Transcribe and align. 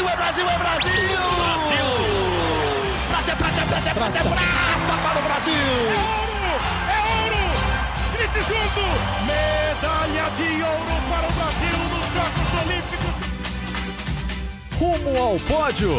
Brasil, 0.00 0.08
é 0.08 0.16
Brasil, 0.16 0.48
é 0.48 0.58
Brasil! 0.58 0.92
Brasil! 1.36 1.84
Prata, 3.08 3.36
prata, 3.36 3.66
prata, 3.66 3.94
prata, 3.94 4.20
prata 4.22 4.96
para 5.02 5.18
o 5.18 5.22
Brasil! 5.22 5.52
É 5.52 5.98
ouro! 6.24 6.52
É 6.88 6.98
ouro! 7.22 7.42
Grite 8.14 8.40
junto! 8.48 8.84
Medalha 9.26 10.26
de 10.30 10.62
ouro 10.62 10.96
para 11.10 11.26
o 11.28 11.32
Brasil 11.34 11.78
nos 11.90 12.06
Jogos 12.14 12.48
Olímpicos! 12.64 13.14
Rumo 14.78 15.12
ao 15.22 15.36
pódio! 15.40 15.92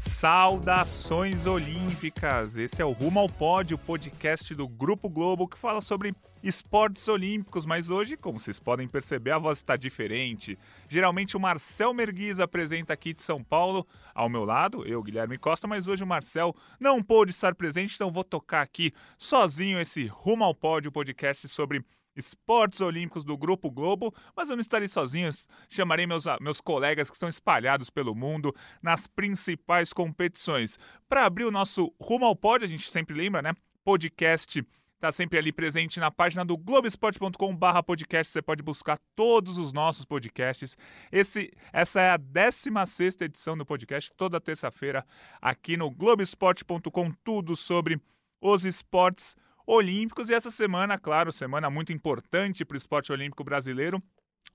Saudações 0.00 1.46
olímpicas! 1.46 2.56
Esse 2.56 2.82
é 2.82 2.84
o 2.84 2.90
Rumo 2.90 3.20
ao 3.20 3.28
Pódio, 3.28 3.78
podcast 3.78 4.52
do 4.54 4.66
Grupo 4.66 5.08
Globo 5.08 5.46
que 5.46 5.56
fala 5.56 5.80
sobre 5.80 6.12
esportes 6.44 7.08
olímpicos, 7.08 7.64
mas 7.64 7.88
hoje, 7.88 8.18
como 8.18 8.38
vocês 8.38 8.60
podem 8.60 8.86
perceber, 8.86 9.30
a 9.30 9.38
voz 9.38 9.58
está 9.58 9.76
diferente. 9.76 10.58
Geralmente 10.86 11.38
o 11.38 11.40
Marcel 11.40 11.94
Merguiz 11.94 12.38
apresenta 12.38 12.92
aqui 12.92 13.14
de 13.14 13.22
São 13.22 13.42
Paulo, 13.42 13.86
ao 14.14 14.28
meu 14.28 14.44
lado, 14.44 14.86
eu, 14.86 15.02
Guilherme 15.02 15.38
Costa, 15.38 15.66
mas 15.66 15.88
hoje 15.88 16.04
o 16.04 16.06
Marcel 16.06 16.54
não 16.78 17.02
pôde 17.02 17.30
estar 17.30 17.54
presente, 17.54 17.94
então 17.94 18.12
vou 18.12 18.22
tocar 18.22 18.60
aqui 18.60 18.92
sozinho 19.16 19.80
esse 19.80 20.06
Rumo 20.06 20.44
ao 20.44 20.54
Pódio 20.54 20.92
podcast 20.92 21.48
sobre 21.48 21.82
esportes 22.14 22.82
olímpicos 22.82 23.24
do 23.24 23.38
Grupo 23.38 23.70
Globo, 23.70 24.14
mas 24.36 24.50
eu 24.50 24.56
não 24.56 24.60
estarei 24.60 24.86
sozinho, 24.86 25.30
chamarei 25.68 26.06
meus, 26.06 26.24
meus 26.42 26.60
colegas 26.60 27.08
que 27.08 27.16
estão 27.16 27.28
espalhados 27.28 27.88
pelo 27.88 28.14
mundo 28.14 28.54
nas 28.82 29.06
principais 29.06 29.94
competições. 29.94 30.78
Para 31.08 31.24
abrir 31.24 31.44
o 31.44 31.50
nosso 31.50 31.90
Rumo 31.98 32.26
ao 32.26 32.36
Pódio, 32.36 32.66
a 32.66 32.70
gente 32.70 32.90
sempre 32.90 33.16
lembra, 33.16 33.40
né? 33.40 33.54
Podcast 33.82 34.62
está 35.04 35.12
sempre 35.12 35.38
ali 35.38 35.52
presente 35.52 36.00
na 36.00 36.10
página 36.10 36.46
do 36.46 36.56
globesport.com/barra 36.56 37.82
podcast. 37.82 38.32
Você 38.32 38.40
pode 38.40 38.62
buscar 38.62 38.98
todos 39.14 39.58
os 39.58 39.70
nossos 39.70 40.06
podcasts. 40.06 40.78
Esse, 41.12 41.52
essa 41.74 42.00
é 42.00 42.10
a 42.10 42.16
16 42.16 43.20
edição 43.20 43.54
do 43.54 43.66
podcast, 43.66 44.10
toda 44.16 44.40
terça-feira, 44.40 45.04
aqui 45.42 45.76
no 45.76 45.90
globesport.com, 45.90 47.12
tudo 47.22 47.54
sobre 47.54 48.00
os 48.40 48.64
esportes 48.64 49.36
olímpicos. 49.66 50.30
E 50.30 50.34
essa 50.34 50.50
semana, 50.50 50.98
claro, 50.98 51.30
semana 51.30 51.68
muito 51.68 51.92
importante 51.92 52.64
para 52.64 52.74
o 52.74 52.78
esporte 52.78 53.12
olímpico 53.12 53.44
brasileiro, 53.44 54.02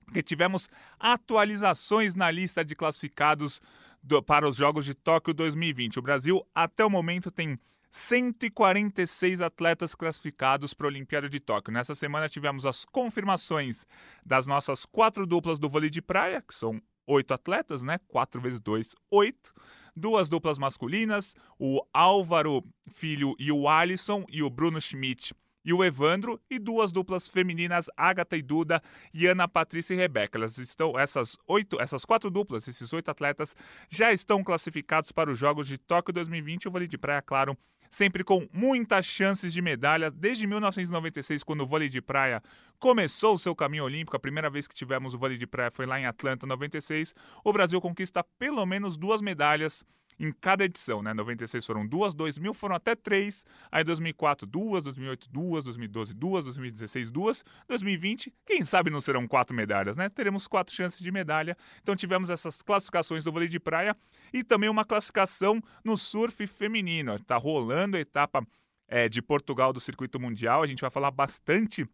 porque 0.04 0.20
tivemos 0.20 0.68
atualizações 0.98 2.16
na 2.16 2.28
lista 2.28 2.64
de 2.64 2.74
classificados 2.74 3.60
do, 4.02 4.20
para 4.20 4.48
os 4.48 4.56
Jogos 4.56 4.84
de 4.84 4.94
Tóquio 4.94 5.32
2020. 5.32 6.00
O 6.00 6.02
Brasil, 6.02 6.44
até 6.52 6.84
o 6.84 6.90
momento, 6.90 7.30
tem 7.30 7.56
146 7.90 9.40
atletas 9.40 9.94
classificados 9.94 10.72
para 10.72 10.86
a 10.86 10.90
Olimpíada 10.90 11.28
de 11.28 11.40
Tóquio. 11.40 11.72
Nessa 11.72 11.94
semana 11.94 12.28
tivemos 12.28 12.64
as 12.64 12.84
confirmações 12.84 13.84
das 14.24 14.46
nossas 14.46 14.86
quatro 14.86 15.26
duplas 15.26 15.58
do 15.58 15.68
vôlei 15.68 15.90
de 15.90 16.00
praia, 16.00 16.40
que 16.40 16.54
são 16.54 16.80
oito 17.06 17.34
atletas, 17.34 17.82
né? 17.82 17.98
Quatro 18.08 18.40
vezes 18.40 18.60
dois, 18.60 18.94
oito 19.10 19.52
duas 19.96 20.28
duplas 20.28 20.58
masculinas, 20.58 21.34
o 21.58 21.80
Álvaro 21.92 22.64
Filho 22.94 23.34
e 23.38 23.50
o 23.50 23.68
Alisson 23.68 24.24
e 24.28 24.42
o 24.42 24.48
Bruno 24.48 24.80
Schmidt 24.80 25.34
e 25.64 25.72
o 25.72 25.84
Evandro, 25.84 26.40
e 26.48 26.58
duas 26.58 26.90
duplas 26.90 27.28
femininas, 27.28 27.90
Agatha 27.96 28.36
e 28.36 28.42
Duda, 28.42 28.82
e 29.12 29.26
Ana 29.26 29.46
Patrícia 29.46 29.94
e 29.94 29.96
Rebeca. 29.96 30.38
Elas 30.38 30.56
estão, 30.58 30.98
essas 30.98 31.36
oito, 31.46 31.80
essas 31.80 32.04
quatro 32.04 32.30
duplas, 32.30 32.66
esses 32.66 32.92
oito 32.92 33.10
atletas, 33.10 33.54
já 33.88 34.12
estão 34.12 34.42
classificados 34.42 35.12
para 35.12 35.30
os 35.30 35.38
Jogos 35.38 35.68
de 35.68 35.76
Tóquio 35.76 36.14
2020. 36.14 36.68
O 36.68 36.70
vôlei 36.70 36.88
de 36.88 36.96
praia, 36.96 37.20
claro, 37.20 37.56
sempre 37.90 38.22
com 38.22 38.48
muitas 38.52 39.04
chances 39.04 39.52
de 39.52 39.60
medalha. 39.60 40.10
Desde 40.10 40.46
1996, 40.46 41.42
quando 41.42 41.62
o 41.62 41.66
vôlei 41.66 41.88
de 41.88 42.00
praia 42.00 42.42
começou 42.78 43.34
o 43.34 43.38
seu 43.38 43.54
caminho 43.54 43.84
olímpico, 43.84 44.16
a 44.16 44.20
primeira 44.20 44.48
vez 44.48 44.66
que 44.66 44.74
tivemos 44.74 45.12
o 45.12 45.18
vôlei 45.18 45.36
de 45.36 45.46
praia 45.46 45.70
foi 45.70 45.84
lá 45.84 45.98
em 45.98 46.06
Atlanta, 46.06 46.46
96, 46.46 47.14
o 47.44 47.52
Brasil 47.52 47.80
conquista 47.80 48.24
pelo 48.38 48.64
menos 48.64 48.96
duas 48.96 49.20
medalhas 49.20 49.84
em 50.20 50.30
cada 50.30 50.64
edição, 50.64 51.02
né? 51.02 51.14
96 51.14 51.64
foram 51.64 51.86
duas, 51.86 52.14
2000 52.14 52.52
foram 52.52 52.76
até 52.76 52.94
três, 52.94 53.46
aí 53.72 53.82
2004 53.82 54.46
duas, 54.46 54.84
2008 54.84 55.28
duas, 55.30 55.64
2012 55.64 56.14
duas, 56.14 56.44
2016 56.44 57.10
duas, 57.10 57.42
2020, 57.66 58.32
quem 58.44 58.62
sabe 58.64 58.90
não 58.90 59.00
serão 59.00 59.26
quatro 59.26 59.56
medalhas, 59.56 59.96
né? 59.96 60.10
Teremos 60.10 60.46
quatro 60.46 60.74
chances 60.74 61.00
de 61.00 61.10
medalha. 61.10 61.56
Então 61.80 61.96
tivemos 61.96 62.28
essas 62.28 62.60
classificações 62.60 63.24
do 63.24 63.32
vôlei 63.32 63.48
de 63.48 63.58
praia 63.58 63.96
e 64.30 64.44
também 64.44 64.68
uma 64.68 64.84
classificação 64.84 65.62
no 65.82 65.96
surf 65.96 66.46
feminino. 66.46 67.14
Está 67.14 67.38
rolando 67.38 67.96
a 67.96 68.00
etapa 68.00 68.46
é, 68.86 69.08
de 69.08 69.22
Portugal 69.22 69.72
do 69.72 69.80
circuito 69.80 70.20
mundial. 70.20 70.62
A 70.62 70.66
gente 70.66 70.82
vai 70.82 70.90
falar 70.90 71.10
bastante 71.10 71.88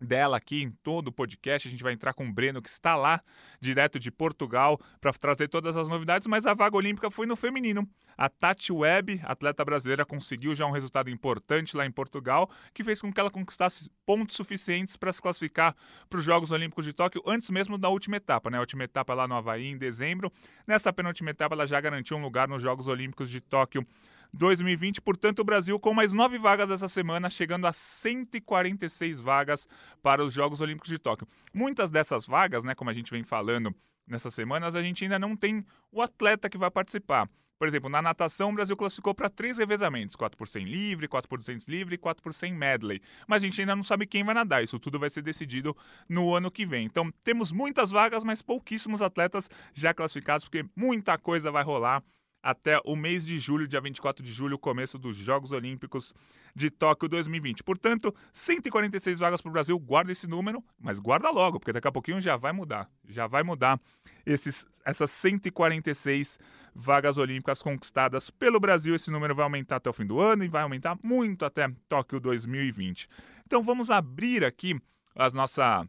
dela 0.00 0.36
aqui 0.36 0.62
em 0.62 0.70
todo 0.70 1.08
o 1.08 1.12
podcast. 1.12 1.68
A 1.68 1.70
gente 1.70 1.82
vai 1.82 1.92
entrar 1.92 2.12
com 2.12 2.26
o 2.26 2.32
Breno, 2.32 2.60
que 2.60 2.68
está 2.68 2.96
lá, 2.96 3.20
direto 3.60 3.98
de 3.98 4.10
Portugal, 4.10 4.80
para 5.00 5.12
trazer 5.12 5.48
todas 5.48 5.76
as 5.76 5.88
novidades. 5.88 6.26
Mas 6.26 6.46
a 6.46 6.54
vaga 6.54 6.76
olímpica 6.76 7.10
foi 7.10 7.26
no 7.26 7.36
feminino. 7.36 7.88
A 8.16 8.28
Tati 8.28 8.72
Webb, 8.72 9.20
atleta 9.24 9.64
brasileira, 9.64 10.04
conseguiu 10.04 10.54
já 10.54 10.64
um 10.66 10.70
resultado 10.70 11.10
importante 11.10 11.76
lá 11.76 11.84
em 11.84 11.90
Portugal, 11.90 12.48
que 12.72 12.84
fez 12.84 13.00
com 13.00 13.12
que 13.12 13.18
ela 13.18 13.30
conquistasse 13.30 13.90
pontos 14.06 14.36
suficientes 14.36 14.96
para 14.96 15.12
se 15.12 15.20
classificar 15.20 15.74
para 16.08 16.18
os 16.18 16.24
Jogos 16.24 16.52
Olímpicos 16.52 16.84
de 16.84 16.92
Tóquio, 16.92 17.22
antes 17.26 17.50
mesmo 17.50 17.76
da 17.76 17.88
última 17.88 18.16
etapa. 18.16 18.50
Né? 18.50 18.58
A 18.58 18.60
última 18.60 18.84
etapa 18.84 19.14
lá 19.14 19.26
no 19.26 19.34
Havaí, 19.34 19.66
em 19.66 19.76
dezembro. 19.76 20.32
Nessa 20.66 20.92
penúltima 20.92 21.30
etapa, 21.30 21.54
ela 21.54 21.66
já 21.66 21.80
garantiu 21.80 22.16
um 22.16 22.22
lugar 22.22 22.46
nos 22.46 22.62
Jogos 22.62 22.86
Olímpicos 22.86 23.28
de 23.28 23.40
Tóquio 23.40 23.84
2020. 24.34 25.00
Portanto, 25.00 25.38
o 25.38 25.44
Brasil 25.44 25.78
com 25.78 25.94
mais 25.94 26.12
nove 26.12 26.38
vagas 26.38 26.70
essa 26.70 26.88
semana, 26.88 27.30
chegando 27.30 27.66
a 27.66 27.72
146 27.72 29.22
vagas 29.22 29.68
para 30.02 30.24
os 30.24 30.34
Jogos 30.34 30.60
Olímpicos 30.60 30.90
de 30.90 30.98
Tóquio. 30.98 31.26
Muitas 31.52 31.90
dessas 31.90 32.26
vagas, 32.26 32.64
né, 32.64 32.74
como 32.74 32.90
a 32.90 32.92
gente 32.92 33.10
vem 33.10 33.22
falando 33.22 33.74
nessas 34.06 34.34
semanas, 34.34 34.74
a 34.74 34.82
gente 34.82 35.04
ainda 35.04 35.18
não 35.18 35.36
tem 35.36 35.64
o 35.90 36.02
atleta 36.02 36.50
que 36.50 36.58
vai 36.58 36.70
participar. 36.70 37.28
Por 37.56 37.68
exemplo, 37.68 37.88
na 37.88 38.02
natação, 38.02 38.50
o 38.50 38.54
Brasil 38.54 38.76
classificou 38.76 39.14
para 39.14 39.30
três 39.30 39.56
revezamentos: 39.56 40.16
4 40.16 40.36
por 40.36 40.48
100 40.48 40.64
livre, 40.64 41.06
4 41.06 41.28
por 41.28 41.38
200 41.38 41.66
livre 41.68 41.94
e 41.94 41.98
4 41.98 42.22
por 42.22 42.34
100 42.34 42.52
medley. 42.52 43.00
Mas 43.28 43.42
a 43.42 43.46
gente 43.46 43.60
ainda 43.60 43.76
não 43.76 43.82
sabe 43.82 44.06
quem 44.06 44.24
vai 44.24 44.34
nadar. 44.34 44.62
Isso 44.62 44.78
tudo 44.78 44.98
vai 44.98 45.08
ser 45.08 45.22
decidido 45.22 45.74
no 46.08 46.34
ano 46.34 46.50
que 46.50 46.66
vem. 46.66 46.84
Então, 46.84 47.10
temos 47.24 47.52
muitas 47.52 47.90
vagas, 47.92 48.24
mas 48.24 48.42
pouquíssimos 48.42 49.00
atletas 49.00 49.48
já 49.72 49.94
classificados, 49.94 50.44
porque 50.46 50.66
muita 50.74 51.16
coisa 51.16 51.50
vai 51.52 51.62
rolar 51.62 52.02
até 52.44 52.78
o 52.84 52.94
mês 52.94 53.24
de 53.24 53.40
julho, 53.40 53.66
dia 53.66 53.80
24 53.80 54.22
de 54.22 54.30
julho, 54.30 54.58
começo 54.58 54.98
dos 54.98 55.16
Jogos 55.16 55.50
Olímpicos 55.50 56.12
de 56.54 56.68
Tóquio 56.68 57.08
2020. 57.08 57.64
Portanto, 57.64 58.14
146 58.34 59.18
vagas 59.18 59.40
para 59.40 59.48
o 59.48 59.52
Brasil, 59.52 59.78
guarda 59.78 60.12
esse 60.12 60.26
número, 60.26 60.62
mas 60.78 60.98
guarda 60.98 61.30
logo, 61.30 61.58
porque 61.58 61.72
daqui 61.72 61.88
a 61.88 61.92
pouquinho 61.92 62.20
já 62.20 62.36
vai 62.36 62.52
mudar. 62.52 62.86
Já 63.08 63.26
vai 63.26 63.42
mudar 63.42 63.80
esses, 64.26 64.66
essas 64.84 65.10
146 65.10 66.38
vagas 66.74 67.16
olímpicas 67.16 67.62
conquistadas 67.62 68.28
pelo 68.28 68.60
Brasil. 68.60 68.94
Esse 68.94 69.10
número 69.10 69.34
vai 69.34 69.44
aumentar 69.44 69.76
até 69.76 69.88
o 69.88 69.94
fim 69.94 70.04
do 70.04 70.20
ano 70.20 70.44
e 70.44 70.48
vai 70.48 70.62
aumentar 70.62 70.98
muito 71.02 71.46
até 71.46 71.66
Tóquio 71.88 72.20
2020. 72.20 73.08
Então 73.46 73.62
vamos 73.62 73.90
abrir 73.90 74.44
aqui 74.44 74.78
as 75.14 75.32
nossa 75.32 75.88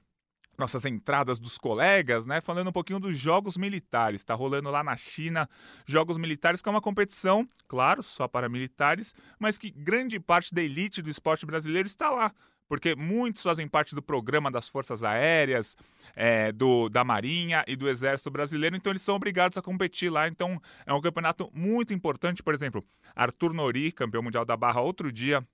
nossas 0.57 0.85
entradas 0.85 1.39
dos 1.39 1.57
colegas, 1.57 2.25
né? 2.25 2.41
Falando 2.41 2.69
um 2.69 2.73
pouquinho 2.73 2.99
dos 2.99 3.17
Jogos 3.17 3.57
Militares. 3.57 4.21
Está 4.21 4.33
rolando 4.33 4.69
lá 4.69 4.83
na 4.83 4.95
China 4.95 5.49
Jogos 5.85 6.17
Militares, 6.17 6.61
que 6.61 6.69
é 6.69 6.71
uma 6.71 6.81
competição, 6.81 7.47
claro, 7.67 8.01
só 8.01 8.27
para 8.27 8.49
militares, 8.49 9.13
mas 9.39 9.57
que 9.57 9.69
grande 9.69 10.19
parte 10.19 10.53
da 10.53 10.61
elite 10.61 11.01
do 11.01 11.09
esporte 11.09 11.45
brasileiro 11.45 11.87
está 11.87 12.09
lá. 12.09 12.31
Porque 12.67 12.95
muitos 12.95 13.43
fazem 13.43 13.67
parte 13.67 13.93
do 13.93 14.01
programa 14.01 14.49
das 14.49 14.67
Forças 14.67 15.03
Aéreas, 15.03 15.77
é, 16.15 16.51
do, 16.51 16.89
da 16.89 17.03
Marinha 17.03 17.63
e 17.67 17.75
do 17.75 17.87
Exército 17.87 18.31
Brasileiro, 18.31 18.75
então 18.75 18.91
eles 18.91 19.03
são 19.03 19.15
obrigados 19.15 19.55
a 19.57 19.61
competir 19.61 20.11
lá. 20.11 20.27
Então 20.27 20.59
é 20.85 20.93
um 20.93 21.01
campeonato 21.01 21.49
muito 21.53 21.93
importante. 21.93 22.41
Por 22.41 22.55
exemplo, 22.55 22.83
Arthur 23.15 23.53
Nori, 23.53 23.91
campeão 23.91 24.23
mundial 24.23 24.43
da 24.43 24.57
barra, 24.57 24.81
outro 24.81 25.11
dia 25.11 25.45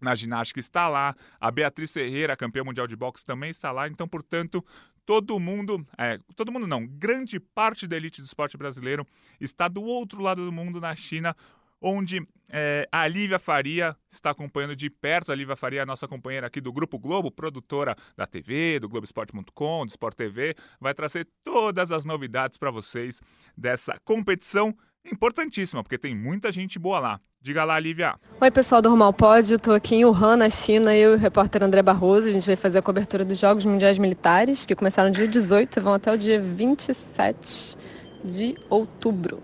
na 0.00 0.14
ginástica 0.14 0.60
está 0.60 0.88
lá, 0.88 1.14
a 1.40 1.50
Beatriz 1.50 1.92
Ferreira, 1.92 2.36
campeã 2.36 2.64
mundial 2.64 2.86
de 2.86 2.96
boxe, 2.96 3.24
também 3.24 3.50
está 3.50 3.70
lá. 3.72 3.88
Então, 3.88 4.08
portanto, 4.08 4.64
todo 5.04 5.38
mundo, 5.40 5.86
é, 5.96 6.18
todo 6.36 6.52
mundo 6.52 6.66
não, 6.66 6.86
grande 6.86 7.40
parte 7.40 7.86
da 7.86 7.96
elite 7.96 8.20
do 8.20 8.26
esporte 8.26 8.56
brasileiro 8.56 9.06
está 9.40 9.66
do 9.66 9.82
outro 9.82 10.20
lado 10.22 10.44
do 10.44 10.52
mundo, 10.52 10.80
na 10.80 10.94
China, 10.94 11.34
onde 11.80 12.20
é, 12.50 12.88
a 12.90 13.06
Lívia 13.06 13.38
Faria 13.38 13.96
está 14.10 14.30
acompanhando 14.30 14.74
de 14.74 14.88
perto. 14.90 15.30
A 15.30 15.34
Lívia 15.34 15.56
Faria 15.56 15.82
é 15.82 15.86
nossa 15.86 16.08
companheira 16.08 16.46
aqui 16.46 16.60
do 16.60 16.72
Grupo 16.72 16.98
Globo, 16.98 17.30
produtora 17.30 17.96
da 18.16 18.26
TV, 18.26 18.80
do 18.80 18.88
Globoesporte.com, 18.88 19.86
do 19.86 19.88
Sport 19.88 20.16
TV, 20.16 20.54
vai 20.80 20.94
trazer 20.94 21.28
todas 21.42 21.92
as 21.92 22.04
novidades 22.04 22.58
para 22.58 22.70
vocês 22.70 23.20
dessa 23.56 23.98
competição 24.04 24.76
importantíssima, 25.04 25.82
porque 25.82 25.98
tem 25.98 26.14
muita 26.14 26.50
gente 26.52 26.78
boa 26.78 26.98
lá. 26.98 27.20
Diga 27.40 27.64
lá, 27.64 27.78
Lívia. 27.78 28.16
Oi, 28.40 28.50
pessoal 28.50 28.82
do 28.82 28.90
Rumal 28.90 29.12
Pod. 29.12 29.54
Estou 29.54 29.74
aqui 29.74 29.94
em 29.94 30.04
Wuhan, 30.04 30.36
na 30.36 30.50
China. 30.50 30.94
Eu 30.94 31.12
e 31.12 31.14
o 31.14 31.18
repórter 31.18 31.62
André 31.62 31.82
Barroso. 31.82 32.26
A 32.26 32.30
gente 32.32 32.46
vai 32.46 32.56
fazer 32.56 32.78
a 32.78 32.82
cobertura 32.82 33.24
dos 33.24 33.38
Jogos 33.38 33.64
Mundiais 33.64 33.96
Militares, 33.96 34.64
que 34.64 34.74
começaram 34.74 35.10
dia 35.10 35.28
18 35.28 35.78
e 35.78 35.80
vão 35.80 35.94
até 35.94 36.12
o 36.12 36.18
dia 36.18 36.40
27 36.40 37.76
de 38.24 38.56
outubro. 38.68 39.40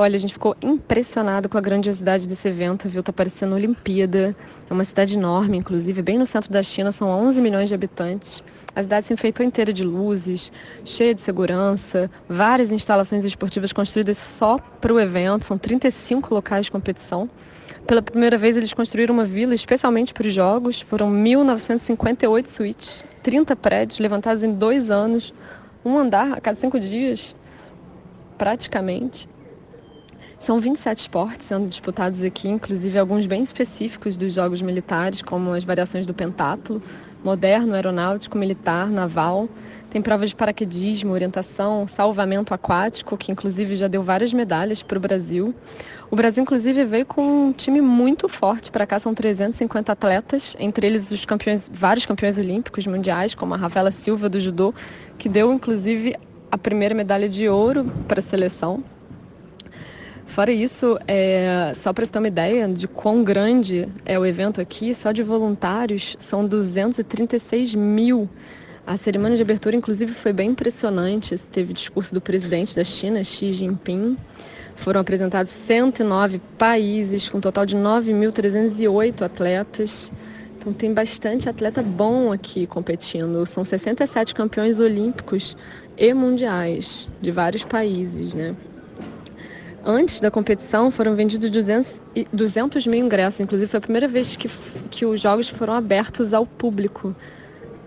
Olha, 0.00 0.14
a 0.14 0.20
gente 0.20 0.32
ficou 0.32 0.54
impressionado 0.62 1.48
com 1.48 1.58
a 1.58 1.60
grandiosidade 1.60 2.28
desse 2.28 2.46
evento, 2.46 2.88
viu? 2.88 3.02
Tá 3.02 3.12
parecendo 3.12 3.56
Olimpíada. 3.56 4.36
É 4.70 4.72
uma 4.72 4.84
cidade 4.84 5.18
enorme, 5.18 5.58
inclusive, 5.58 6.00
bem 6.02 6.16
no 6.16 6.24
centro 6.24 6.52
da 6.52 6.62
China, 6.62 6.92
são 6.92 7.08
11 7.08 7.40
milhões 7.40 7.68
de 7.68 7.74
habitantes. 7.74 8.44
A 8.76 8.82
cidade 8.82 9.08
se 9.08 9.12
enfeitou 9.12 9.44
inteira 9.44 9.72
de 9.72 9.82
luzes, 9.82 10.52
cheia 10.84 11.12
de 11.12 11.20
segurança, 11.20 12.08
várias 12.28 12.70
instalações 12.70 13.24
esportivas 13.24 13.72
construídas 13.72 14.18
só 14.18 14.56
para 14.80 14.94
o 14.94 15.00
evento, 15.00 15.44
são 15.44 15.58
35 15.58 16.32
locais 16.32 16.66
de 16.66 16.70
competição. 16.70 17.28
Pela 17.84 18.00
primeira 18.00 18.38
vez, 18.38 18.56
eles 18.56 18.72
construíram 18.72 19.12
uma 19.12 19.24
vila 19.24 19.52
especialmente 19.52 20.14
para 20.14 20.28
os 20.28 20.32
jogos. 20.32 20.80
Foram 20.80 21.10
1.958 21.10 22.46
suítes, 22.46 23.04
30 23.24 23.56
prédios 23.56 23.98
levantados 23.98 24.44
em 24.44 24.52
dois 24.52 24.92
anos, 24.92 25.34
um 25.84 25.98
andar 25.98 26.34
a 26.34 26.40
cada 26.40 26.56
cinco 26.56 26.78
dias, 26.78 27.34
praticamente. 28.36 29.28
São 30.38 30.60
27 30.60 31.00
esportes 31.00 31.46
sendo 31.46 31.66
disputados 31.66 32.22
aqui, 32.22 32.48
inclusive 32.48 32.96
alguns 32.96 33.26
bem 33.26 33.42
específicos 33.42 34.16
dos 34.16 34.32
jogos 34.32 34.62
militares, 34.62 35.20
como 35.20 35.52
as 35.52 35.64
variações 35.64 36.06
do 36.06 36.14
pentátulo, 36.14 36.80
moderno, 37.24 37.74
aeronáutico, 37.74 38.38
militar, 38.38 38.88
naval. 38.88 39.48
Tem 39.90 40.00
provas 40.00 40.28
de 40.30 40.36
paraquedismo, 40.36 41.12
orientação, 41.12 41.88
salvamento 41.88 42.54
aquático, 42.54 43.16
que 43.16 43.32
inclusive 43.32 43.74
já 43.74 43.88
deu 43.88 44.02
várias 44.04 44.32
medalhas 44.32 44.80
para 44.80 44.96
o 44.96 45.00
Brasil. 45.00 45.52
O 46.08 46.14
Brasil, 46.14 46.44
inclusive, 46.44 46.84
veio 46.84 47.04
com 47.04 47.48
um 47.48 47.52
time 47.52 47.80
muito 47.80 48.28
forte 48.28 48.70
para 48.70 48.86
cá, 48.86 48.98
são 49.00 49.12
350 49.12 49.90
atletas, 49.90 50.56
entre 50.60 50.86
eles 50.86 51.10
os 51.10 51.24
campeões, 51.24 51.68
vários 51.70 52.06
campeões 52.06 52.38
olímpicos 52.38 52.86
mundiais, 52.86 53.34
como 53.34 53.54
a 53.54 53.56
Rafaela 53.56 53.90
Silva 53.90 54.28
do 54.28 54.38
judô, 54.38 54.72
que 55.18 55.28
deu 55.28 55.52
inclusive 55.52 56.14
a 56.50 56.56
primeira 56.56 56.94
medalha 56.94 57.28
de 57.28 57.48
ouro 57.48 57.84
para 58.06 58.20
a 58.20 58.22
seleção. 58.22 58.84
Fora 60.28 60.52
isso, 60.52 60.98
é, 61.08 61.72
só 61.74 61.92
para 61.92 62.04
você 62.04 62.12
ter 62.12 62.18
uma 62.18 62.28
ideia 62.28 62.68
de 62.68 62.86
quão 62.86 63.24
grande 63.24 63.88
é 64.04 64.18
o 64.18 64.24
evento 64.24 64.60
aqui, 64.60 64.94
só 64.94 65.10
de 65.10 65.22
voluntários 65.22 66.16
são 66.18 66.46
236 66.46 67.74
mil. 67.74 68.28
A 68.86 68.96
cerimônia 68.96 69.36
de 69.36 69.42
abertura, 69.42 69.74
inclusive, 69.74 70.12
foi 70.12 70.32
bem 70.32 70.50
impressionante. 70.50 71.36
Teve 71.50 71.72
discurso 71.72 72.14
do 72.14 72.20
presidente 72.20 72.76
da 72.76 72.84
China, 72.84 73.24
Xi 73.24 73.52
Jinping. 73.52 74.16
Foram 74.76 75.00
apresentados 75.00 75.50
109 75.50 76.40
países, 76.56 77.28
com 77.28 77.38
um 77.38 77.40
total 77.40 77.66
de 77.66 77.76
9.308 77.76 79.22
atletas. 79.22 80.12
Então 80.56 80.72
tem 80.72 80.92
bastante 80.92 81.48
atleta 81.48 81.82
bom 81.82 82.32
aqui 82.32 82.66
competindo. 82.66 83.44
São 83.44 83.64
67 83.64 84.34
campeões 84.34 84.78
olímpicos 84.78 85.56
e 85.96 86.14
mundiais 86.14 87.08
de 87.20 87.32
vários 87.32 87.64
países, 87.64 88.34
né? 88.34 88.54
Antes 89.90 90.20
da 90.20 90.30
competição 90.30 90.90
foram 90.90 91.16
vendidos 91.16 91.48
200, 91.48 91.98
200 92.30 92.86
mil 92.86 93.02
ingressos, 93.02 93.40
inclusive 93.40 93.70
foi 93.70 93.78
a 93.78 93.80
primeira 93.80 94.06
vez 94.06 94.36
que, 94.36 94.46
que 94.90 95.06
os 95.06 95.18
jogos 95.18 95.48
foram 95.48 95.72
abertos 95.72 96.34
ao 96.34 96.44
público. 96.44 97.16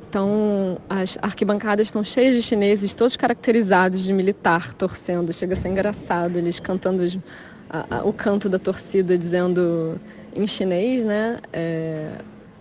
Então, 0.09 0.79
as 0.89 1.19
arquibancadas 1.21 1.89
estão 1.89 2.03
cheias 2.03 2.33
de 2.33 2.41
chineses, 2.41 2.95
todos 2.95 3.15
caracterizados 3.15 4.01
de 4.01 4.11
militar, 4.13 4.73
torcendo. 4.73 5.31
Chega 5.31 5.53
a 5.53 5.55
ser 5.55 5.67
engraçado, 5.67 6.37
eles 6.37 6.59
cantando 6.59 7.03
os, 7.03 7.15
a, 7.69 7.97
a, 7.97 8.03
o 8.03 8.11
canto 8.11 8.49
da 8.49 8.57
torcida, 8.57 9.15
dizendo 9.15 10.01
em 10.35 10.47
chinês, 10.47 11.03
né? 11.03 11.37
É, 11.53 12.13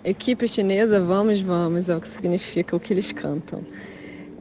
Equipe 0.05 0.47
chinesa, 0.49 1.01
vamos, 1.01 1.41
vamos, 1.41 1.89
é 1.89 1.97
o 1.97 2.01
que 2.01 2.09
significa 2.09 2.77
o 2.77 2.81
que 2.81 2.93
eles 2.93 3.11
cantam 3.11 3.65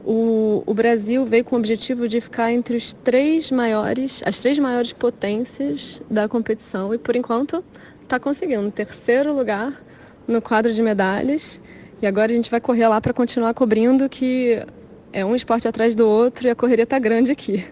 o, 0.04 0.62
o 0.66 0.74
Brasil 0.74 1.24
veio 1.26 1.44
com 1.44 1.56
o 1.56 1.58
objetivo 1.58 2.08
de 2.08 2.20
ficar 2.20 2.52
entre 2.52 2.76
os 2.76 2.92
três 2.92 3.50
maiores, 3.50 4.22
as 4.24 4.38
três 4.38 4.58
maiores 4.58 4.92
potências 4.92 6.02
da 6.10 6.28
competição 6.28 6.94
e 6.94 6.98
por 6.98 7.16
enquanto 7.16 7.62
está 8.02 8.18
conseguindo 8.18 8.70
terceiro 8.70 9.32
lugar 9.32 9.82
no 10.26 10.40
quadro 10.40 10.72
de 10.72 10.82
medalhas 10.82 11.60
e 12.00 12.06
agora 12.06 12.32
a 12.32 12.34
gente 12.34 12.50
vai 12.50 12.60
correr 12.60 12.88
lá 12.88 13.00
para 13.00 13.12
continuar 13.12 13.52
cobrindo 13.52 14.08
que 14.08 14.64
é 15.12 15.24
um 15.24 15.34
esporte 15.34 15.68
atrás 15.68 15.94
do 15.94 16.08
outro 16.08 16.46
e 16.46 16.50
a 16.50 16.54
correria 16.54 16.84
está 16.84 16.98
grande 16.98 17.30
aqui. 17.30 17.64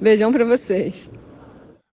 Beijão 0.00 0.32
para 0.32 0.44
vocês. 0.44 1.10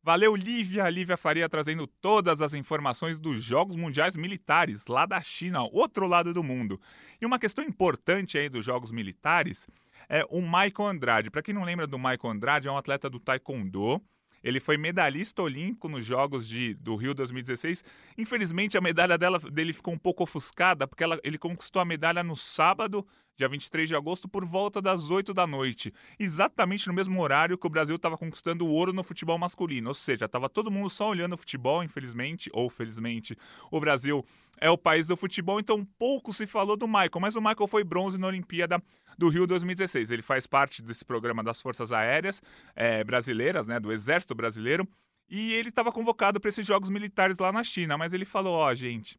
Valeu, 0.06 0.36
Lívia. 0.36 0.88
Lívia 0.88 1.18
Faria 1.18 1.50
trazendo 1.50 1.88
todas 1.88 2.40
as 2.40 2.54
informações 2.54 3.18
dos 3.18 3.44
Jogos 3.44 3.76
Mundiais 3.76 4.16
Militares, 4.16 4.86
lá 4.86 5.04
da 5.04 5.20
China, 5.20 5.64
outro 5.72 6.08
lado 6.08 6.32
do 6.32 6.44
mundo. 6.44 6.80
E 7.20 7.26
uma 7.26 7.40
questão 7.40 7.64
importante 7.64 8.38
aí 8.38 8.48
dos 8.48 8.64
Jogos 8.64 8.92
Militares 8.92 9.68
é 10.08 10.24
o 10.30 10.44
Michael 10.44 10.90
Andrade. 10.90 11.32
Para 11.32 11.42
quem 11.42 11.56
não 11.56 11.64
lembra 11.64 11.88
do 11.88 11.98
Michael 11.98 12.20
Andrade, 12.24 12.68
é 12.68 12.72
um 12.72 12.78
atleta 12.78 13.10
do 13.10 13.20
Taekwondo. 13.20 14.00
Ele 14.44 14.60
foi 14.60 14.78
medalhista 14.78 15.42
olímpico 15.42 15.90
nos 15.90 16.06
Jogos 16.06 16.48
de, 16.48 16.76
do 16.76 16.96
Rio 16.96 17.16
2016. 17.16 17.84
Infelizmente, 18.16 18.78
a 18.78 18.82
medalha 18.82 19.18
dela, 19.18 19.40
dele 19.40 19.74
ficou 19.74 19.92
um 19.92 19.98
pouco 19.98 20.22
ofuscada, 20.22 20.88
porque 20.88 21.04
ela, 21.04 21.20
ele 21.24 21.40
conquistou 21.40 21.82
a 21.82 21.86
medalha 21.86 22.24
no 22.24 22.36
sábado 22.36 23.04
dia 23.38 23.50
23 23.50 23.90
de 23.90 23.96
agosto, 23.96 24.30
por 24.30 24.46
volta 24.46 24.82
das 24.82 25.12
8 25.12 25.34
da 25.34 25.46
noite, 25.46 25.94
exatamente 26.18 26.88
no 26.88 26.94
mesmo 26.94 27.22
horário 27.22 27.58
que 27.58 27.68
o 27.68 27.70
Brasil 27.70 27.98
estava 27.98 28.18
conquistando 28.18 28.66
o 28.66 28.72
ouro 28.72 28.94
no 28.94 29.04
futebol 29.04 29.38
masculino. 29.38 29.90
Ou 29.90 29.94
seja, 29.94 30.26
estava 30.26 30.48
todo 30.48 30.72
mundo 30.72 30.90
só 30.90 31.10
olhando 31.10 31.34
o 31.34 31.38
futebol, 31.38 31.84
infelizmente, 31.84 32.50
ou 32.54 32.70
felizmente, 32.70 33.38
o 33.70 33.80
Brasil 33.80 34.26
é 34.60 34.70
o 34.70 34.78
país 34.78 35.06
do 35.06 35.18
futebol, 35.18 35.60
então 35.60 35.86
pouco 36.00 36.32
se 36.32 36.48
falou 36.48 36.78
do 36.78 36.88
Michael, 36.88 37.20
mas 37.20 37.36
o 37.36 37.42
Michael 37.42 37.68
foi 37.68 37.84
bronze 37.84 38.18
na 38.18 38.28
Olimpíada 38.28 38.82
do 39.18 39.28
Rio 39.28 39.46
2016. 39.46 40.12
Ele 40.12 40.22
faz 40.22 40.48
parte 40.48 40.82
desse 40.82 41.04
programa 41.04 41.44
das 41.44 41.62
Forças 41.62 41.92
Aéreas 41.92 42.42
é, 42.74 43.04
Brasileiras, 43.04 43.68
né, 43.68 43.80
do 43.82 43.92
Exército 43.92 44.34
Brasileiro, 44.34 44.88
e 45.30 45.54
ele 45.54 45.70
estava 45.70 45.92
convocado 45.92 46.40
para 46.40 46.50
esses 46.50 46.66
Jogos 46.66 46.90
Militares 46.90 47.40
lá 47.40 47.52
na 47.52 47.64
China, 47.64 47.98
mas 47.98 48.14
ele 48.14 48.26
falou: 48.26 48.54
Ó, 48.54 48.70
oh, 48.70 48.76
gente, 48.76 49.18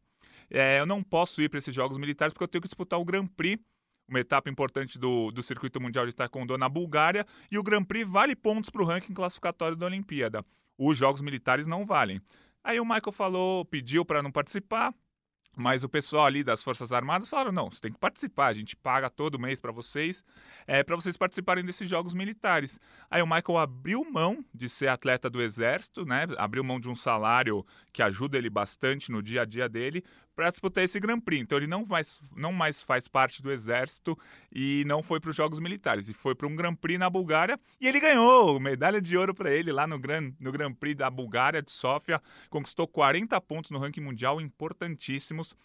é, 0.49 0.79
eu 0.79 0.85
não 0.85 1.03
posso 1.03 1.39
ir 1.41 1.49
para 1.49 1.59
esses 1.59 1.75
Jogos 1.75 1.97
Militares 1.97 2.33
porque 2.33 2.45
eu 2.45 2.47
tenho 2.47 2.61
que 2.61 2.67
disputar 2.67 2.99
o 2.99 3.05
Grand 3.05 3.27
Prix 3.27 3.61
uma 4.07 4.19
etapa 4.19 4.49
importante 4.49 4.97
do, 4.97 5.31
do 5.31 5.43
circuito 5.43 5.81
mundial 5.81 6.05
de 6.05 6.13
taekwondo 6.13 6.57
na 6.57 6.69
Bulgária, 6.69 7.25
e 7.51 7.57
o 7.57 7.63
Grand 7.63 7.83
Prix 7.83 8.09
vale 8.09 8.35
pontos 8.35 8.69
para 8.69 8.81
o 8.81 8.85
ranking 8.85 9.13
classificatório 9.13 9.75
da 9.75 9.85
Olimpíada. 9.85 10.45
Os 10.77 10.97
Jogos 10.97 11.21
Militares 11.21 11.67
não 11.67 11.85
valem. 11.85 12.21
Aí 12.63 12.79
o 12.79 12.85
Michael 12.85 13.11
falou, 13.11 13.65
pediu 13.65 14.05
para 14.05 14.21
não 14.21 14.31
participar, 14.31 14.93
mas 15.59 15.83
o 15.83 15.89
pessoal 15.89 16.27
ali 16.27 16.43
das 16.43 16.61
Forças 16.61 16.91
Armadas 16.91 17.31
falaram: 17.31 17.51
não, 17.51 17.71
você 17.71 17.81
tem 17.81 17.91
que 17.91 17.97
participar, 17.97 18.47
a 18.47 18.53
gente 18.53 18.75
paga 18.75 19.09
todo 19.09 19.39
mês 19.39 19.59
para 19.59 19.71
vocês, 19.71 20.23
é, 20.67 20.83
para 20.83 20.95
vocês 20.95 21.17
participarem 21.17 21.65
desses 21.65 21.89
jogos 21.89 22.13
militares. 22.13 22.79
Aí 23.09 23.23
o 23.23 23.25
Michael 23.25 23.57
abriu 23.57 24.05
mão 24.05 24.45
de 24.53 24.69
ser 24.69 24.87
atleta 24.87 25.31
do 25.31 25.41
Exército, 25.41 26.05
né? 26.05 26.27
Abriu 26.37 26.63
mão 26.63 26.79
de 26.79 26.87
um 26.87 26.93
salário 26.93 27.65
que 27.91 28.03
ajuda 28.03 28.37
ele 28.37 28.51
bastante 28.51 29.11
no 29.11 29.19
dia 29.23 29.41
a 29.41 29.45
dia 29.45 29.67
dele, 29.67 30.03
para 30.37 30.51
disputar 30.51 30.83
esse 30.83 30.99
Grand 30.99 31.19
Prix. 31.19 31.41
Então 31.41 31.57
ele 31.57 31.65
não 31.65 31.83
mais, 31.83 32.21
não 32.35 32.53
mais 32.53 32.83
faz 32.83 33.07
parte 33.07 33.41
do 33.41 33.51
exército 33.51 34.15
e 34.53 34.83
não 34.85 35.01
foi 35.01 35.19
para 35.19 35.31
os 35.31 35.35
Jogos 35.35 35.59
Militares. 35.59 36.09
E 36.09 36.13
foi 36.13 36.35
para 36.35 36.45
um 36.45 36.55
Grand 36.55 36.75
Prix 36.75 36.99
na 36.99 37.09
Bulgária 37.09 37.59
e 37.81 37.87
ele 37.87 37.99
ganhou 37.99 38.59
medalha 38.59 39.01
de 39.01 39.17
ouro 39.17 39.33
para 39.33 39.51
ele 39.51 39.71
lá 39.71 39.87
no 39.87 39.97
Grand, 39.97 40.31
no 40.39 40.51
Grand 40.51 40.75
Prix 40.75 40.95
da 40.95 41.09
Bulgária, 41.09 41.59
de 41.59 41.71
Sofia. 41.71 42.21
Conquistou 42.51 42.87
40 42.87 43.41
pontos 43.41 43.71
no 43.71 43.79
ranking 43.79 44.01
mundial, 44.01 44.39
importantíssimos, 44.39 45.55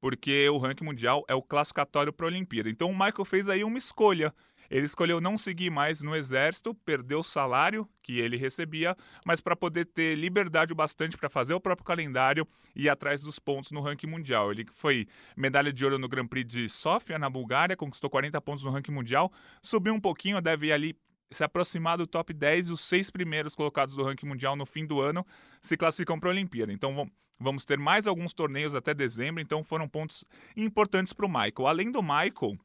porque 0.00 0.48
o 0.48 0.56
ranking 0.56 0.84
mundial 0.84 1.22
é 1.28 1.34
o 1.34 1.42
classificatório 1.42 2.10
para 2.10 2.24
a 2.24 2.30
Olimpíada. 2.30 2.70
Então 2.70 2.88
o 2.88 2.94
Michael 2.94 3.26
fez 3.26 3.50
aí 3.50 3.62
uma 3.62 3.76
escolha. 3.76 4.34
Ele 4.72 4.86
escolheu 4.86 5.20
não 5.20 5.36
seguir 5.36 5.68
mais 5.68 6.02
no 6.02 6.16
exército, 6.16 6.74
perdeu 6.74 7.20
o 7.20 7.24
salário 7.24 7.86
que 8.02 8.18
ele 8.18 8.38
recebia, 8.38 8.96
mas 9.22 9.38
para 9.38 9.54
poder 9.54 9.84
ter 9.84 10.16
liberdade 10.16 10.72
o 10.72 10.74
bastante 10.74 11.14
para 11.14 11.28
fazer 11.28 11.52
o 11.52 11.60
próprio 11.60 11.84
calendário 11.84 12.48
e 12.74 12.84
ir 12.84 12.88
atrás 12.88 13.22
dos 13.22 13.38
pontos 13.38 13.70
no 13.70 13.82
ranking 13.82 14.06
mundial. 14.06 14.50
Ele 14.50 14.66
foi 14.72 15.06
medalha 15.36 15.70
de 15.70 15.84
ouro 15.84 15.98
no 15.98 16.08
Grand 16.08 16.26
Prix 16.26 16.46
de 16.46 16.68
Sofia, 16.70 17.18
na 17.18 17.28
Bulgária, 17.28 17.76
conquistou 17.76 18.08
40 18.08 18.40
pontos 18.40 18.64
no 18.64 18.70
ranking 18.70 18.92
mundial, 18.92 19.30
subiu 19.62 19.92
um 19.92 20.00
pouquinho, 20.00 20.40
deve 20.40 20.68
ir 20.68 20.72
ali 20.72 20.96
se 21.30 21.44
aproximar 21.44 21.98
do 21.98 22.06
top 22.06 22.32
10 22.32 22.70
os 22.70 22.80
seis 22.80 23.10
primeiros 23.10 23.54
colocados 23.54 23.94
do 23.94 24.02
ranking 24.02 24.26
mundial 24.26 24.56
no 24.56 24.64
fim 24.64 24.86
do 24.86 25.02
ano 25.02 25.24
se 25.60 25.76
classificam 25.76 26.18
para 26.18 26.30
a 26.30 26.32
Olimpíada. 26.32 26.72
Então 26.72 27.10
vamos 27.38 27.66
ter 27.66 27.78
mais 27.78 28.06
alguns 28.06 28.32
torneios 28.32 28.74
até 28.74 28.94
dezembro, 28.94 29.42
então 29.42 29.62
foram 29.62 29.86
pontos 29.86 30.24
importantes 30.56 31.12
para 31.12 31.26
o 31.26 31.28
Michael. 31.28 31.66
Além 31.66 31.92
do 31.92 32.02
Michael, 32.02 32.56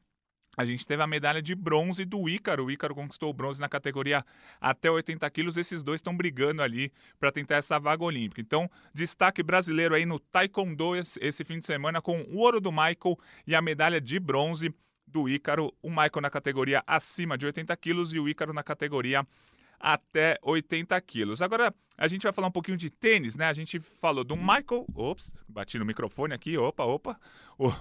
a 0.58 0.64
gente 0.64 0.84
teve 0.84 1.00
a 1.00 1.06
medalha 1.06 1.40
de 1.40 1.54
bronze 1.54 2.04
do 2.04 2.28
Ícaro. 2.28 2.64
O 2.64 2.70
Ícaro 2.70 2.92
conquistou 2.92 3.30
o 3.30 3.32
bronze 3.32 3.60
na 3.60 3.68
categoria 3.68 4.26
até 4.60 4.90
80 4.90 5.30
quilos. 5.30 5.56
Esses 5.56 5.84
dois 5.84 6.00
estão 6.00 6.16
brigando 6.16 6.62
ali 6.62 6.92
para 7.20 7.30
tentar 7.30 7.54
essa 7.54 7.78
vaga 7.78 8.02
olímpica. 8.02 8.40
Então, 8.40 8.68
destaque 8.92 9.40
brasileiro 9.40 9.94
aí 9.94 10.04
no 10.04 10.18
Taekwondo 10.18 10.96
esse 10.96 11.44
fim 11.44 11.60
de 11.60 11.66
semana 11.66 12.02
com 12.02 12.22
o 12.22 12.38
ouro 12.38 12.60
do 12.60 12.72
Michael 12.72 13.16
e 13.46 13.54
a 13.54 13.62
medalha 13.62 14.00
de 14.00 14.18
bronze 14.18 14.74
do 15.06 15.28
Ícaro. 15.28 15.72
O 15.80 15.90
Michael 15.90 16.22
na 16.22 16.28
categoria 16.28 16.82
acima 16.88 17.38
de 17.38 17.46
80 17.46 17.76
quilos 17.76 18.12
e 18.12 18.18
o 18.18 18.28
Ícaro 18.28 18.52
na 18.52 18.64
categoria 18.64 19.24
até 19.78 20.38
80 20.42 21.00
quilos. 21.00 21.40
Agora, 21.42 21.74
a 21.96 22.08
gente 22.08 22.22
vai 22.22 22.32
falar 22.32 22.48
um 22.48 22.52
pouquinho 22.52 22.76
de 22.76 22.90
tênis, 22.90 23.36
né? 23.36 23.46
A 23.46 23.52
gente 23.52 23.80
falou 23.80 24.24
do 24.24 24.36
Michael. 24.36 24.86
Ops, 24.94 25.32
bati 25.48 25.78
no 25.78 25.84
microfone 25.84 26.34
aqui. 26.34 26.56
Opa, 26.56 26.84
opa. 26.84 27.18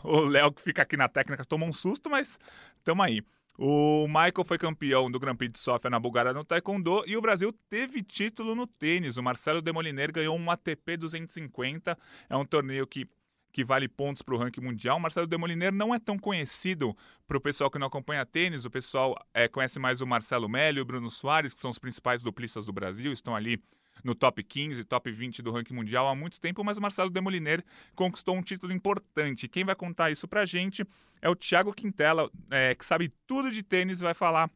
O 0.03 0.21
Léo 0.21 0.51
que 0.51 0.61
fica 0.61 0.81
aqui 0.81 0.97
na 0.97 1.07
técnica 1.07 1.45
tomou 1.45 1.69
um 1.69 1.73
susto, 1.73 2.09
mas 2.09 2.39
tamo 2.83 3.03
aí. 3.03 3.21
O 3.59 4.07
Michael 4.07 4.45
foi 4.45 4.57
campeão 4.59 5.09
do 5.09 5.19
Grand 5.19 5.35
Prix 5.35 5.53
de 5.53 5.59
Sofia 5.59 5.89
na 5.89 5.99
Bulgária 5.99 6.31
no 6.31 6.43
Taekwondo 6.43 7.03
e 7.07 7.17
o 7.17 7.21
Brasil 7.21 7.51
teve 7.67 8.03
título 8.03 8.53
no 8.53 8.67
tênis. 8.67 9.17
O 9.17 9.23
Marcelo 9.23 9.63
Demoliner 9.63 10.11
ganhou 10.11 10.37
um 10.37 10.51
ATP 10.51 10.95
250. 10.95 11.97
É 12.29 12.37
um 12.37 12.45
torneio 12.45 12.85
que, 12.85 13.07
que 13.57 13.65
vale 13.65 13.87
pontos 13.87 14.21
para 14.21 14.35
o 14.35 14.37
ranking 14.37 14.61
mundial. 14.61 14.99
Marcelo 14.99 15.25
Demoliner 15.25 15.73
não 15.73 15.91
é 15.91 15.97
tão 15.97 16.15
conhecido 16.15 16.95
para 17.27 17.37
o 17.37 17.41
pessoal 17.41 17.71
que 17.71 17.79
não 17.79 17.87
acompanha 17.87 18.23
tênis. 18.23 18.65
O 18.65 18.69
pessoal 18.69 19.17
é, 19.33 19.47
conhece 19.47 19.79
mais 19.79 19.99
o 19.99 20.05
Marcelo 20.05 20.47
Melo 20.47 20.77
e 20.77 20.81
o 20.81 20.85
Bruno 20.85 21.09
Soares, 21.09 21.55
que 21.55 21.59
são 21.59 21.71
os 21.71 21.79
principais 21.79 22.21
duplistas 22.21 22.67
do 22.67 22.71
Brasil, 22.71 23.11
estão 23.11 23.35
ali 23.35 23.59
no 24.03 24.13
top 24.13 24.43
15, 24.43 24.83
top 24.83 25.11
20 25.11 25.41
do 25.41 25.51
ranking 25.51 25.73
mundial 25.73 26.07
há 26.07 26.13
muito 26.13 26.39
tempo, 26.39 26.63
mas 26.63 26.77
o 26.77 26.81
Marcelo 26.83 27.09
Demoliner 27.09 27.65
conquistou 27.95 28.35
um 28.35 28.43
título 28.43 28.71
importante. 28.71 29.47
Quem 29.47 29.65
vai 29.65 29.73
contar 29.73 30.11
isso 30.11 30.27
pra 30.27 30.45
gente 30.45 30.85
é 31.19 31.27
o 31.27 31.35
Thiago 31.35 31.73
Quintela, 31.73 32.29
é, 32.51 32.75
que 32.75 32.85
sabe 32.85 33.11
tudo 33.25 33.49
de 33.49 33.63
tênis 33.63 34.01
vai 34.01 34.13
falar 34.13 34.51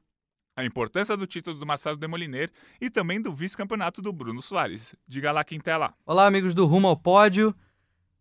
a 0.56 0.64
importância 0.64 1.18
do 1.18 1.26
título 1.26 1.58
do 1.58 1.66
Marcelo 1.66 1.98
Demoliner 1.98 2.52
e 2.80 2.88
também 2.88 3.20
do 3.20 3.34
vice-campeonato 3.34 4.00
do 4.00 4.14
Bruno 4.14 4.44
Soares. 4.44 4.94
Diga 5.08 5.32
lá, 5.32 5.44
Quintela. 5.44 5.92
Olá, 6.06 6.28
amigos 6.28 6.54
do 6.54 6.68
Rumo 6.68 6.88
ao 6.88 6.96
Pódio. 6.96 7.56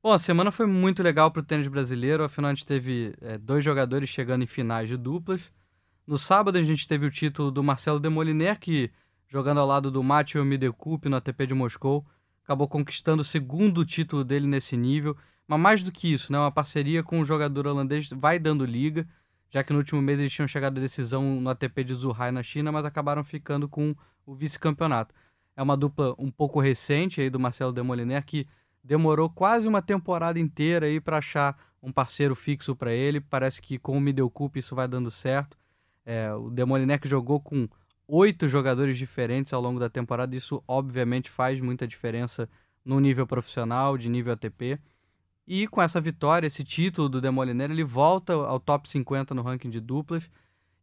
Bom, 0.02 0.12
a 0.14 0.18
semana 0.18 0.50
foi 0.50 0.64
muito 0.64 1.02
legal 1.02 1.30
para 1.30 1.40
o 1.40 1.44
tênis 1.44 1.68
brasileiro, 1.68 2.24
afinal 2.24 2.50
a 2.50 2.54
gente 2.54 2.64
teve 2.64 3.14
é, 3.20 3.36
dois 3.36 3.62
jogadores 3.62 4.08
chegando 4.08 4.42
em 4.42 4.46
finais 4.46 4.88
de 4.88 4.96
duplas. 4.96 5.52
No 6.06 6.16
sábado 6.16 6.56
a 6.56 6.62
gente 6.62 6.88
teve 6.88 7.04
o 7.04 7.10
título 7.10 7.50
do 7.50 7.62
Marcelo 7.62 8.00
Demoliner, 8.00 8.58
que 8.58 8.90
jogando 9.28 9.60
ao 9.60 9.66
lado 9.66 9.90
do 9.90 10.02
Mathieu 10.02 10.42
Midekup 10.42 11.06
no 11.06 11.16
ATP 11.16 11.48
de 11.48 11.52
Moscou. 11.52 12.06
Acabou 12.42 12.66
conquistando 12.66 13.20
o 13.20 13.24
segundo 13.26 13.84
título 13.84 14.24
dele 14.24 14.46
nesse 14.46 14.74
nível. 14.74 15.14
Mas 15.46 15.60
mais 15.60 15.82
do 15.82 15.92
que 15.92 16.10
isso, 16.10 16.32
né, 16.32 16.38
uma 16.38 16.50
parceria 16.50 17.02
com 17.02 17.20
o 17.20 17.24
jogador 17.24 17.66
holandês 17.66 18.08
vai 18.08 18.38
dando 18.38 18.64
liga, 18.64 19.06
já 19.50 19.62
que 19.62 19.70
no 19.70 19.80
último 19.80 20.00
mês 20.00 20.18
eles 20.18 20.32
tinham 20.32 20.48
chegado 20.48 20.78
à 20.78 20.80
decisão 20.80 21.38
no 21.42 21.50
ATP 21.50 21.84
de 21.84 21.92
Zhuhai 21.92 22.32
na 22.32 22.42
China, 22.42 22.72
mas 22.72 22.86
acabaram 22.86 23.22
ficando 23.22 23.68
com 23.68 23.94
o 24.24 24.34
vice-campeonato. 24.34 25.14
É 25.54 25.62
uma 25.62 25.76
dupla 25.76 26.14
um 26.18 26.30
pouco 26.30 26.58
recente 26.58 27.20
aí 27.20 27.28
do 27.28 27.38
Marcelo 27.38 27.70
Demoliner 27.70 28.24
que 28.24 28.48
demorou 28.82 29.28
quase 29.28 29.68
uma 29.68 29.82
temporada 29.82 30.38
inteira 30.38 30.86
aí 30.86 31.00
para 31.00 31.18
achar 31.18 31.56
um 31.82 31.92
parceiro 31.92 32.34
fixo 32.34 32.74
para 32.74 32.92
ele. 32.92 33.20
Parece 33.20 33.60
que 33.60 33.78
com 33.78 33.96
o 33.96 34.00
Midekup 34.00 34.58
isso 34.58 34.74
vai 34.74 34.88
dando 34.88 35.10
certo. 35.10 35.56
É, 36.04 36.32
o 36.34 36.50
que 37.00 37.08
jogou 37.08 37.40
com 37.40 37.68
oito 38.06 38.48
jogadores 38.48 38.98
diferentes 38.98 39.52
ao 39.52 39.60
longo 39.60 39.78
da 39.78 39.88
temporada. 39.88 40.34
Isso, 40.34 40.62
obviamente, 40.66 41.30
faz 41.30 41.60
muita 41.60 41.86
diferença 41.86 42.48
no 42.84 42.98
nível 42.98 43.26
profissional, 43.26 43.96
de 43.96 44.08
nível 44.08 44.32
ATP. 44.32 44.78
E 45.46 45.66
com 45.66 45.82
essa 45.82 46.00
vitória, 46.00 46.46
esse 46.46 46.64
título 46.64 47.08
do 47.08 47.20
Demoliner, 47.20 47.70
ele 47.70 47.84
volta 47.84 48.32
ao 48.32 48.58
top 48.58 48.88
50 48.88 49.34
no 49.34 49.42
ranking 49.42 49.70
de 49.70 49.80
duplas. 49.80 50.30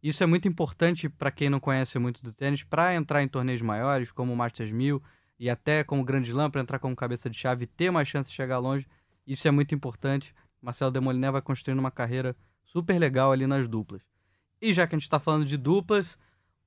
Isso 0.02 0.24
é 0.24 0.28
muito 0.28 0.48
importante 0.48 1.10
para 1.10 1.32
quem 1.32 1.50
não 1.50 1.60
conhece 1.60 1.98
muito 2.00 2.22
do 2.24 2.32
tênis, 2.32 2.64
para 2.64 2.96
entrar 2.96 3.24
em 3.24 3.28
torneios 3.28 3.62
maiores, 3.62 4.12
como 4.12 4.32
o 4.32 4.36
Masters 4.36 4.72
1000 4.72 5.02
e 5.40 5.50
até 5.50 5.84
como 5.84 6.02
o 6.02 6.06
Grand 6.06 6.22
Slam, 6.22 6.50
para 6.50 6.62
entrar 6.62 6.80
como 6.80 6.96
cabeça 6.96 7.30
de 7.30 7.38
chave 7.38 7.64
e 7.64 7.68
ter 7.68 7.92
mais 7.92 8.08
chance 8.08 8.30
de 8.30 8.36
chegar 8.36 8.58
longe. 8.60 8.88
Isso 9.26 9.48
é 9.48 9.52
muito 9.52 9.76
importante. 9.76 10.34
Marcelo 10.62 10.92
Demoliner 10.92 11.32
vai 11.32 11.42
construindo 11.42 11.80
uma 11.80 11.92
carreira 11.92 12.36
super 12.66 12.98
legal 12.98 13.32
ali 13.32 13.46
nas 13.46 13.68
duplas. 13.68 14.02
E 14.62 14.74
já 14.74 14.88
que 14.88 14.96
a 14.96 14.98
gente 14.98 15.04
está 15.04 15.20
falando 15.20 15.46
de 15.46 15.58
duplas, 15.58 16.18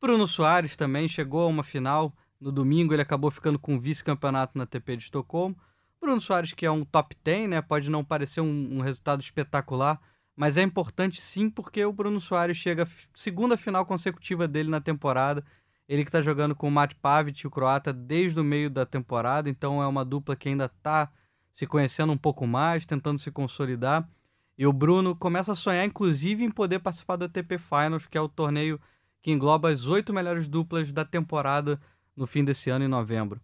Bruno 0.00 0.26
Soares 0.26 0.76
também 0.76 1.08
chegou 1.08 1.42
a 1.42 1.48
uma 1.48 1.62
final. 1.62 2.14
No 2.40 2.52
domingo 2.52 2.94
ele 2.94 3.02
acabou 3.02 3.30
ficando 3.30 3.58
com 3.58 3.78
vice-campeonato 3.78 4.56
na 4.56 4.66
TP 4.66 4.96
de 4.96 5.04
Estocolmo. 5.04 5.56
Bruno 6.00 6.20
Soares, 6.20 6.54
que 6.54 6.64
é 6.64 6.70
um 6.70 6.84
top 6.84 7.14
10, 7.22 7.50
né? 7.50 7.60
Pode 7.60 7.90
não 7.90 8.02
parecer 8.02 8.40
um, 8.40 8.78
um 8.78 8.80
resultado 8.80 9.20
espetacular, 9.20 10.00
mas 10.34 10.56
é 10.56 10.62
importante 10.62 11.20
sim 11.20 11.50
porque 11.50 11.84
o 11.84 11.92
Bruno 11.92 12.20
Soares 12.20 12.56
chega 12.56 12.88
segunda 13.12 13.56
final 13.56 13.84
consecutiva 13.84 14.48
dele 14.48 14.70
na 14.70 14.80
temporada. 14.80 15.44
Ele 15.90 16.04
que 16.04 16.09
está 16.09 16.23
jogando 16.23 16.54
com 16.54 16.68
o 16.68 16.70
Matt 16.70 16.94
Pavic, 17.02 17.44
o 17.44 17.50
croata, 17.50 17.92
desde 17.92 18.38
o 18.38 18.44
meio 18.44 18.70
da 18.70 18.87
temporada, 18.87 19.50
então 19.50 19.82
é 19.82 19.87
uma 19.88 20.04
dupla 20.04 20.37
que 20.37 20.49
ainda 20.49 20.66
está 20.66 21.11
se 21.52 21.66
conhecendo 21.66 22.12
um 22.12 22.16
pouco 22.16 22.47
mais, 22.47 22.87
tentando 22.87 23.18
se 23.18 23.28
consolidar. 23.32 24.09
E 24.56 24.64
o 24.64 24.73
Bruno 24.73 25.16
começa 25.16 25.50
a 25.50 25.56
sonhar, 25.56 25.85
inclusive, 25.85 26.44
em 26.44 26.50
poder 26.50 26.78
participar 26.78 27.16
do 27.16 27.25
ATP 27.25 27.59
Finals, 27.59 28.06
que 28.06 28.16
é 28.16 28.20
o 28.20 28.28
torneio 28.28 28.80
que 29.20 29.32
engloba 29.32 29.68
as 29.68 29.88
oito 29.88 30.12
melhores 30.12 30.47
duplas 30.47 30.92
da 30.92 31.04
temporada 31.04 31.80
no 32.14 32.25
fim 32.25 32.44
desse 32.44 32.70
ano, 32.70 32.85
em 32.85 32.88
novembro. 32.88 33.40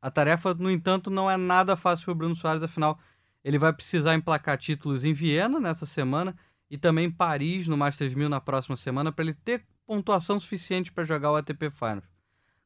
A 0.00 0.10
tarefa, 0.10 0.54
no 0.54 0.70
entanto, 0.70 1.10
não 1.10 1.30
é 1.30 1.36
nada 1.36 1.76
fácil 1.76 2.06
para 2.06 2.12
o 2.12 2.14
Bruno 2.14 2.34
Soares, 2.34 2.62
afinal, 2.62 2.98
ele 3.44 3.58
vai 3.58 3.74
precisar 3.74 4.14
emplacar 4.14 4.56
títulos 4.56 5.04
em 5.04 5.12
Viena 5.12 5.60
nessa 5.60 5.84
semana 5.84 6.34
e 6.70 6.78
também 6.78 7.08
em 7.08 7.10
Paris, 7.10 7.68
no 7.68 7.76
Masters 7.76 8.14
1000, 8.14 8.30
na 8.30 8.40
próxima 8.40 8.74
semana, 8.74 9.12
para 9.12 9.22
ele 9.22 9.34
ter 9.34 9.66
pontuação 9.90 10.38
suficiente 10.38 10.92
para 10.92 11.02
jogar 11.02 11.32
o 11.32 11.34
ATP 11.34 11.68
Finals. 11.68 12.08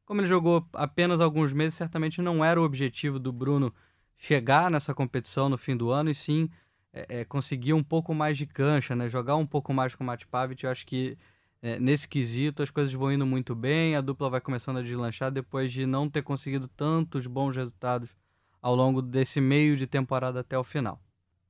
Como 0.05 0.21
ele 0.21 0.27
jogou 0.27 0.63
apenas 0.73 1.19
alguns 1.19 1.53
meses, 1.53 1.73
certamente 1.73 2.21
não 2.21 2.45
era 2.45 2.61
o 2.61 2.63
objetivo 2.63 3.17
do 3.17 3.33
Bruno 3.33 3.73
chegar 4.15 4.69
nessa 4.69 4.93
competição 4.93 5.49
no 5.49 5.57
fim 5.57 5.75
do 5.75 5.89
ano, 5.89 6.11
e 6.11 6.13
sim 6.13 6.47
é, 6.93 7.21
é, 7.21 7.25
conseguir 7.25 7.73
um 7.73 7.83
pouco 7.83 8.13
mais 8.13 8.37
de 8.37 8.45
cancha, 8.45 8.95
né? 8.95 9.09
jogar 9.09 9.37
um 9.37 9.45
pouco 9.47 9.73
mais 9.73 9.95
com 9.95 10.03
o 10.03 10.27
Pavic. 10.29 10.63
Eu 10.63 10.69
acho 10.69 10.85
que 10.85 11.17
é, 11.63 11.79
nesse 11.79 12.07
quesito 12.07 12.61
as 12.61 12.69
coisas 12.69 12.93
vão 12.93 13.11
indo 13.11 13.25
muito 13.25 13.55
bem, 13.55 13.95
a 13.95 14.01
dupla 14.01 14.29
vai 14.29 14.39
começando 14.39 14.77
a 14.77 14.83
deslanchar 14.83 15.31
depois 15.31 15.73
de 15.73 15.87
não 15.87 16.07
ter 16.07 16.21
conseguido 16.21 16.67
tantos 16.67 17.25
bons 17.25 17.55
resultados 17.55 18.15
ao 18.61 18.75
longo 18.75 19.01
desse 19.01 19.41
meio 19.41 19.75
de 19.75 19.87
temporada 19.87 20.41
até 20.41 20.55
o 20.55 20.63
final. 20.63 21.01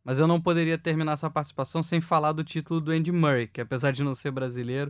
Mas 0.05 0.19
eu 0.19 0.25
não 0.25 0.39
poderia 0.39 0.77
terminar 0.77 1.11
essa 1.11 1.29
participação 1.29 1.83
sem 1.83 1.99
falar 1.99 2.31
do 2.31 2.45
título 2.45 2.79
do 2.79 2.91
Andy 2.91 3.11
Murray, 3.11 3.47
que 3.47 3.59
apesar 3.59 3.91
de 3.91 4.05
não 4.05 4.15
ser 4.15 4.31
brasileiro, 4.31 4.89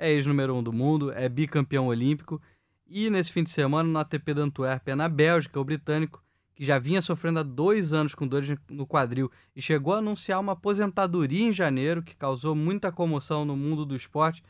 é 0.00 0.10
ex-número 0.10 0.54
um 0.54 0.62
do 0.62 0.72
mundo, 0.72 1.12
é 1.12 1.28
bicampeão 1.28 1.88
olímpico, 1.88 2.40
e 2.88 3.10
nesse 3.10 3.30
fim 3.30 3.44
de 3.44 3.50
semana 3.50 3.88
no 3.88 3.98
ATP 3.98 4.32
da 4.32 4.42
Antuérpia, 4.42 4.96
na 4.96 5.08
Bélgica, 5.08 5.60
o 5.60 5.64
britânico, 5.64 6.24
que 6.54 6.64
já 6.64 6.78
vinha 6.78 7.02
sofrendo 7.02 7.38
há 7.38 7.42
dois 7.42 7.92
anos 7.92 8.14
com 8.14 8.26
dores 8.26 8.58
no 8.68 8.86
quadril 8.86 9.30
e 9.54 9.62
chegou 9.62 9.94
a 9.94 9.98
anunciar 9.98 10.40
uma 10.40 10.52
aposentadoria 10.52 11.46
em 11.46 11.52
janeiro, 11.52 12.02
que 12.02 12.16
causou 12.16 12.54
muita 12.54 12.90
comoção 12.90 13.44
no 13.44 13.56
mundo 13.56 13.84
do 13.84 13.94
esporte, 13.94 14.42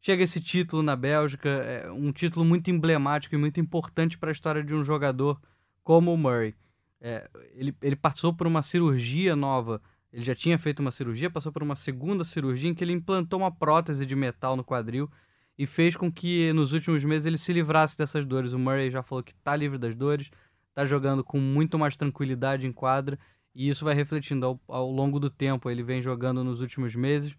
chega 0.00 0.24
esse 0.24 0.40
título 0.40 0.82
na 0.82 0.96
Bélgica, 0.96 1.48
é 1.48 1.90
um 1.90 2.10
título 2.10 2.44
muito 2.44 2.70
emblemático 2.70 3.34
e 3.34 3.38
muito 3.38 3.60
importante 3.60 4.16
para 4.16 4.30
a 4.30 4.32
história 4.32 4.64
de 4.64 4.74
um 4.74 4.82
jogador 4.82 5.38
como 5.84 6.12
o 6.12 6.16
Murray. 6.16 6.54
É, 7.00 7.28
ele, 7.52 7.76
ele 7.82 7.96
passou 7.96 8.32
por 8.32 8.46
uma 8.46 8.62
cirurgia 8.62 9.36
nova, 9.36 9.80
ele 10.12 10.24
já 10.24 10.34
tinha 10.34 10.58
feito 10.58 10.80
uma 10.80 10.90
cirurgia, 10.90 11.30
passou 11.30 11.52
por 11.52 11.62
uma 11.62 11.76
segunda 11.76 12.24
cirurgia 12.24 12.70
em 12.70 12.74
que 12.74 12.82
ele 12.82 12.92
implantou 12.92 13.38
uma 13.38 13.50
prótese 13.50 14.06
de 14.06 14.14
metal 14.14 14.56
no 14.56 14.64
quadril 14.64 15.10
e 15.58 15.66
fez 15.66 15.96
com 15.96 16.10
que 16.10 16.52
nos 16.52 16.72
últimos 16.72 17.04
meses 17.04 17.26
ele 17.26 17.38
se 17.38 17.52
livrasse 17.52 17.96
dessas 17.96 18.24
dores. 18.24 18.52
O 18.52 18.58
Murray 18.58 18.90
já 18.90 19.02
falou 19.02 19.22
que 19.22 19.32
está 19.32 19.54
livre 19.56 19.78
das 19.78 19.94
dores, 19.94 20.30
está 20.68 20.86
jogando 20.86 21.24
com 21.24 21.40
muito 21.40 21.78
mais 21.78 21.96
tranquilidade 21.96 22.66
em 22.66 22.72
quadra 22.72 23.18
e 23.54 23.68
isso 23.68 23.84
vai 23.84 23.94
refletindo 23.94 24.46
ao, 24.46 24.60
ao 24.68 24.90
longo 24.90 25.18
do 25.18 25.30
tempo. 25.30 25.70
Ele 25.70 25.82
vem 25.82 26.00
jogando 26.02 26.44
nos 26.44 26.60
últimos 26.60 26.94
meses 26.94 27.36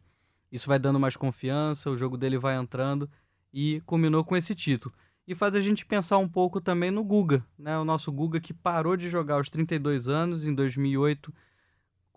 isso 0.52 0.68
vai 0.68 0.80
dando 0.80 1.00
mais 1.00 1.16
confiança, 1.16 1.90
o 1.90 1.98
jogo 1.98 2.18
dele 2.18 2.38
vai 2.38 2.56
entrando 2.56 3.10
e 3.54 3.82
culminou 3.86 4.24
com 4.24 4.36
esse 4.36 4.56
título. 4.56 4.94
E 5.28 5.36
faz 5.36 5.56
a 5.56 5.60
gente 5.60 5.86
pensar 5.86 6.18
um 6.18 6.28
pouco 6.28 6.62
também 6.62 6.90
no 6.90 7.04
Guga, 7.04 7.46
né? 7.60 7.78
O 7.78 7.84
nosso 7.84 8.12
Guga 8.12 8.40
que 8.40 8.54
parou 8.54 8.96
de 8.96 9.10
jogar 9.10 9.36
aos 9.36 9.50
32 9.50 10.08
anos 10.08 10.46
em 10.46 10.54
2008 10.54 11.34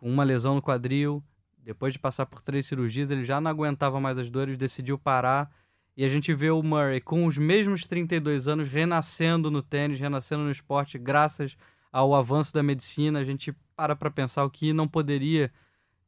com 0.00 0.08
uma 0.08 0.24
lesão 0.24 0.54
no 0.54 0.62
quadril, 0.62 1.22
depois 1.62 1.92
de 1.92 1.98
passar 1.98 2.24
por 2.24 2.40
três 2.40 2.64
cirurgias, 2.64 3.10
ele 3.10 3.22
já 3.22 3.38
não 3.38 3.50
aguentava 3.50 4.00
mais 4.00 4.16
as 4.16 4.30
dores, 4.30 4.56
decidiu 4.56 4.98
parar. 4.98 5.54
E 5.94 6.06
a 6.06 6.08
gente 6.08 6.32
vê 6.32 6.50
o 6.50 6.62
Murray 6.62 7.02
com 7.02 7.26
os 7.26 7.36
mesmos 7.36 7.86
32 7.86 8.48
anos 8.48 8.66
renascendo 8.66 9.50
no 9.50 9.62
tênis, 9.62 10.00
renascendo 10.00 10.42
no 10.42 10.50
esporte, 10.50 10.96
graças 10.96 11.54
ao 11.92 12.14
avanço 12.14 12.54
da 12.54 12.62
medicina. 12.62 13.18
A 13.18 13.24
gente 13.24 13.54
para 13.76 13.94
para 13.94 14.10
pensar 14.10 14.42
o 14.42 14.50
que 14.50 14.72
não 14.72 14.88
poderia 14.88 15.52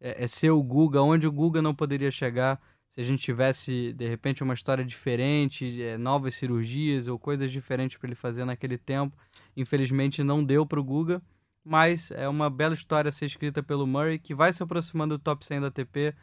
é, 0.00 0.24
é 0.24 0.26
ser 0.26 0.48
o 0.48 0.62
Guga, 0.62 1.02
onde 1.02 1.26
o 1.26 1.32
Guga 1.32 1.60
não 1.60 1.74
poderia 1.74 2.10
chegar 2.10 2.58
se 2.88 2.98
a 2.98 3.04
gente 3.04 3.22
tivesse, 3.22 3.92
de 3.92 4.08
repente, 4.08 4.42
uma 4.42 4.54
história 4.54 4.82
diferente, 4.82 5.82
é, 5.82 5.98
novas 5.98 6.34
cirurgias 6.34 7.08
ou 7.08 7.18
coisas 7.18 7.52
diferentes 7.52 7.98
para 7.98 8.08
ele 8.08 8.14
fazer 8.14 8.46
naquele 8.46 8.78
tempo. 8.78 9.14
Infelizmente 9.54 10.24
não 10.24 10.42
deu 10.42 10.64
para 10.64 10.80
o 10.80 10.84
Guga, 10.84 11.20
mas 11.64 12.10
é 12.10 12.28
uma 12.28 12.50
bela 12.50 12.74
história 12.74 13.08
a 13.08 13.12
ser 13.12 13.26
escrita 13.26 13.62
pelo 13.62 13.86
Murray, 13.86 14.18
que 14.18 14.34
vai 14.34 14.52
se 14.52 14.62
aproximando 14.62 15.16
do 15.16 15.22
top 15.22 15.44
100 15.44 15.60
da 15.60 15.66
ATP 15.68 16.14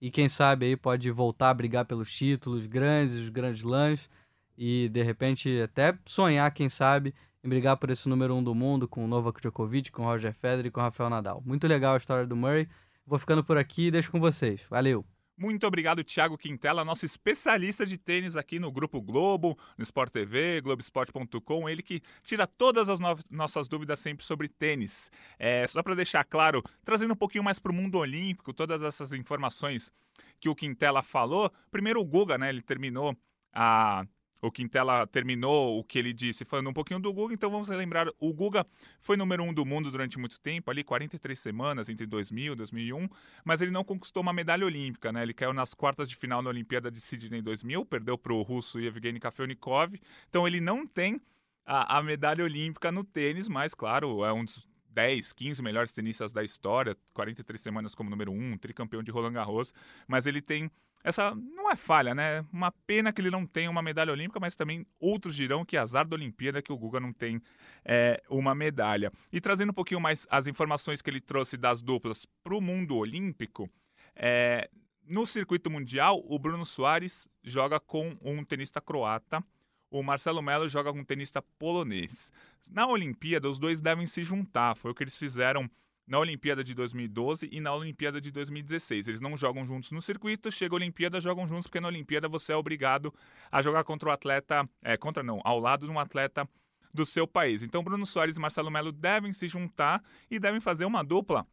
e 0.00 0.10
quem 0.10 0.28
sabe 0.28 0.66
aí 0.66 0.76
pode 0.76 1.10
voltar 1.10 1.50
a 1.50 1.54
brigar 1.54 1.84
pelos 1.84 2.12
títulos 2.12 2.66
grandes, 2.66 3.14
os 3.16 3.28
grandes 3.28 3.62
lãs 3.62 4.08
e 4.56 4.88
de 4.88 5.02
repente 5.02 5.60
até 5.60 5.96
sonhar, 6.04 6.50
quem 6.52 6.68
sabe, 6.68 7.14
em 7.42 7.48
brigar 7.48 7.76
por 7.76 7.90
esse 7.90 8.08
número 8.08 8.34
um 8.34 8.42
do 8.42 8.54
mundo 8.54 8.88
com 8.88 9.04
o 9.04 9.08
Novak 9.08 9.40
Djokovic, 9.40 9.92
com 9.92 10.02
o 10.02 10.06
Roger 10.06 10.34
Federer 10.34 10.66
e 10.66 10.70
com 10.70 10.80
o 10.80 10.82
Rafael 10.82 11.10
Nadal. 11.10 11.42
Muito 11.44 11.66
legal 11.66 11.94
a 11.94 11.98
história 11.98 12.26
do 12.26 12.36
Murray. 12.36 12.68
Vou 13.06 13.18
ficando 13.18 13.44
por 13.44 13.56
aqui 13.56 13.86
e 13.86 13.90
deixo 13.90 14.10
com 14.10 14.18
vocês. 14.18 14.60
Valeu! 14.68 15.15
Muito 15.38 15.66
obrigado, 15.66 16.02
Thiago 16.02 16.38
Quintela, 16.38 16.82
nosso 16.82 17.04
especialista 17.04 17.84
de 17.84 17.98
tênis 17.98 18.36
aqui 18.36 18.58
no 18.58 18.72
Grupo 18.72 19.02
Globo, 19.02 19.58
no 19.76 19.82
Sport 19.82 20.10
TV, 20.10 20.62
Globesport.com. 20.62 21.68
Ele 21.68 21.82
que 21.82 22.00
tira 22.22 22.46
todas 22.46 22.88
as 22.88 22.98
no 22.98 23.14
nossas 23.30 23.68
dúvidas 23.68 24.00
sempre 24.00 24.24
sobre 24.24 24.48
tênis. 24.48 25.10
É, 25.38 25.66
só 25.66 25.82
para 25.82 25.94
deixar 25.94 26.24
claro, 26.24 26.62
trazendo 26.82 27.12
um 27.12 27.16
pouquinho 27.16 27.44
mais 27.44 27.58
para 27.58 27.70
o 27.70 27.74
mundo 27.74 27.98
olímpico, 27.98 28.50
todas 28.54 28.80
essas 28.80 29.12
informações 29.12 29.92
que 30.40 30.48
o 30.48 30.54
Quintela 30.54 31.02
falou. 31.02 31.52
Primeiro 31.70 32.00
o 32.00 32.06
Guga, 32.06 32.38
né? 32.38 32.48
Ele 32.48 32.62
terminou 32.62 33.14
a 33.52 34.06
o 34.40 34.50
Quintela 34.50 35.06
terminou 35.06 35.78
o 35.78 35.84
que 35.84 35.98
ele 35.98 36.12
disse 36.12 36.44
falando 36.44 36.68
um 36.68 36.72
pouquinho 36.72 37.00
do 37.00 37.12
Guga, 37.12 37.34
então 37.34 37.50
vamos 37.50 37.68
relembrar, 37.68 38.08
o 38.18 38.32
Guga 38.32 38.66
foi 39.00 39.16
número 39.16 39.42
um 39.42 39.52
do 39.52 39.64
mundo 39.64 39.90
durante 39.90 40.18
muito 40.18 40.40
tempo, 40.40 40.70
ali 40.70 40.84
43 40.84 41.38
semanas 41.38 41.88
entre 41.88 42.06
2000 42.06 42.52
e 42.52 42.56
2001, 42.56 43.08
mas 43.44 43.60
ele 43.60 43.70
não 43.70 43.84
conquistou 43.84 44.22
uma 44.22 44.32
medalha 44.32 44.64
olímpica, 44.64 45.12
né? 45.12 45.22
Ele 45.22 45.34
caiu 45.34 45.52
nas 45.52 45.74
quartas 45.74 46.08
de 46.08 46.16
final 46.16 46.42
na 46.42 46.50
Olimpíada 46.50 46.90
de 46.90 47.00
Sydney 47.00 47.42
2000, 47.42 47.84
perdeu 47.86 48.18
para 48.18 48.32
o 48.32 48.42
russo 48.42 48.78
Yevgeny 48.80 49.20
Kafelnikov, 49.20 49.94
então 50.28 50.46
ele 50.46 50.60
não 50.60 50.86
tem 50.86 51.20
a, 51.64 51.98
a 51.98 52.02
medalha 52.02 52.44
olímpica 52.44 52.92
no 52.92 53.02
tênis, 53.02 53.48
mas 53.48 53.74
claro, 53.74 54.24
é 54.24 54.32
um 54.32 54.44
dos 54.44 54.66
10, 54.96 55.34
15 55.34 55.62
melhores 55.62 55.92
tenistas 55.92 56.32
da 56.32 56.42
história, 56.42 56.96
43 57.12 57.60
semanas 57.60 57.94
como 57.94 58.08
número 58.08 58.32
1, 58.32 58.56
tricampeão 58.56 59.02
de 59.02 59.10
Roland 59.10 59.32
Garros, 59.32 59.74
mas 60.08 60.24
ele 60.24 60.40
tem 60.40 60.70
essa 61.06 61.32
não 61.36 61.70
é 61.70 61.76
falha, 61.76 62.16
né? 62.16 62.44
Uma 62.52 62.72
pena 62.84 63.12
que 63.12 63.20
ele 63.20 63.30
não 63.30 63.46
tem 63.46 63.68
uma 63.68 63.80
medalha 63.80 64.12
olímpica, 64.12 64.40
mas 64.40 64.56
também 64.56 64.84
outros 64.98 65.36
dirão 65.36 65.64
que 65.64 65.76
azar 65.76 66.04
da 66.04 66.16
Olimpíada 66.16 66.60
que 66.60 66.72
o 66.72 66.76
Guga 66.76 66.98
não 66.98 67.12
tem 67.12 67.40
é, 67.84 68.20
uma 68.28 68.56
medalha. 68.56 69.12
E 69.32 69.40
trazendo 69.40 69.70
um 69.70 69.72
pouquinho 69.72 70.00
mais 70.00 70.26
as 70.28 70.48
informações 70.48 71.00
que 71.00 71.08
ele 71.08 71.20
trouxe 71.20 71.56
das 71.56 71.80
duplas 71.80 72.26
para 72.42 72.56
o 72.56 72.60
mundo 72.60 72.96
olímpico, 72.96 73.70
é, 74.16 74.68
no 75.06 75.24
circuito 75.28 75.70
mundial, 75.70 76.20
o 76.26 76.40
Bruno 76.40 76.64
Soares 76.64 77.28
joga 77.44 77.78
com 77.78 78.16
um 78.20 78.42
tenista 78.42 78.80
croata, 78.80 79.44
o 79.88 80.02
Marcelo 80.02 80.42
Melo 80.42 80.68
joga 80.68 80.92
com 80.92 80.98
um 80.98 81.04
tenista 81.04 81.40
polonês. 81.40 82.32
Na 82.68 82.84
Olimpíada, 82.88 83.48
os 83.48 83.60
dois 83.60 83.80
devem 83.80 84.08
se 84.08 84.24
juntar, 84.24 84.74
foi 84.74 84.90
o 84.90 84.94
que 84.94 85.04
eles 85.04 85.16
fizeram 85.16 85.70
na 86.06 86.18
Olimpíada 86.18 86.62
de 86.62 86.72
2012 86.72 87.48
e 87.50 87.60
na 87.60 87.74
Olimpíada 87.74 88.20
de 88.20 88.30
2016. 88.30 89.08
Eles 89.08 89.20
não 89.20 89.36
jogam 89.36 89.66
juntos 89.66 89.90
no 89.90 90.00
circuito, 90.00 90.52
chega 90.52 90.74
a 90.74 90.76
Olimpíada, 90.76 91.20
jogam 91.20 91.46
juntos, 91.46 91.66
porque 91.66 91.80
na 91.80 91.88
Olimpíada 91.88 92.28
você 92.28 92.52
é 92.52 92.56
obrigado 92.56 93.12
a 93.50 93.60
jogar 93.60 93.84
contra 93.84 94.08
o 94.08 94.12
atleta, 94.12 94.68
é, 94.82 94.96
contra 94.96 95.22
não, 95.22 95.40
ao 95.44 95.58
lado 95.58 95.86
de 95.86 95.92
um 95.92 95.98
atleta 95.98 96.48
do 96.94 97.04
seu 97.04 97.26
país. 97.26 97.62
Então 97.62 97.82
Bruno 97.82 98.06
Soares 98.06 98.36
e 98.36 98.40
Marcelo 98.40 98.70
Melo 98.70 98.92
devem 98.92 99.32
se 99.32 99.48
juntar 99.48 100.02
e 100.30 100.38
devem 100.38 100.60
fazer 100.60 100.84
uma 100.84 101.02
dupla 101.02 101.46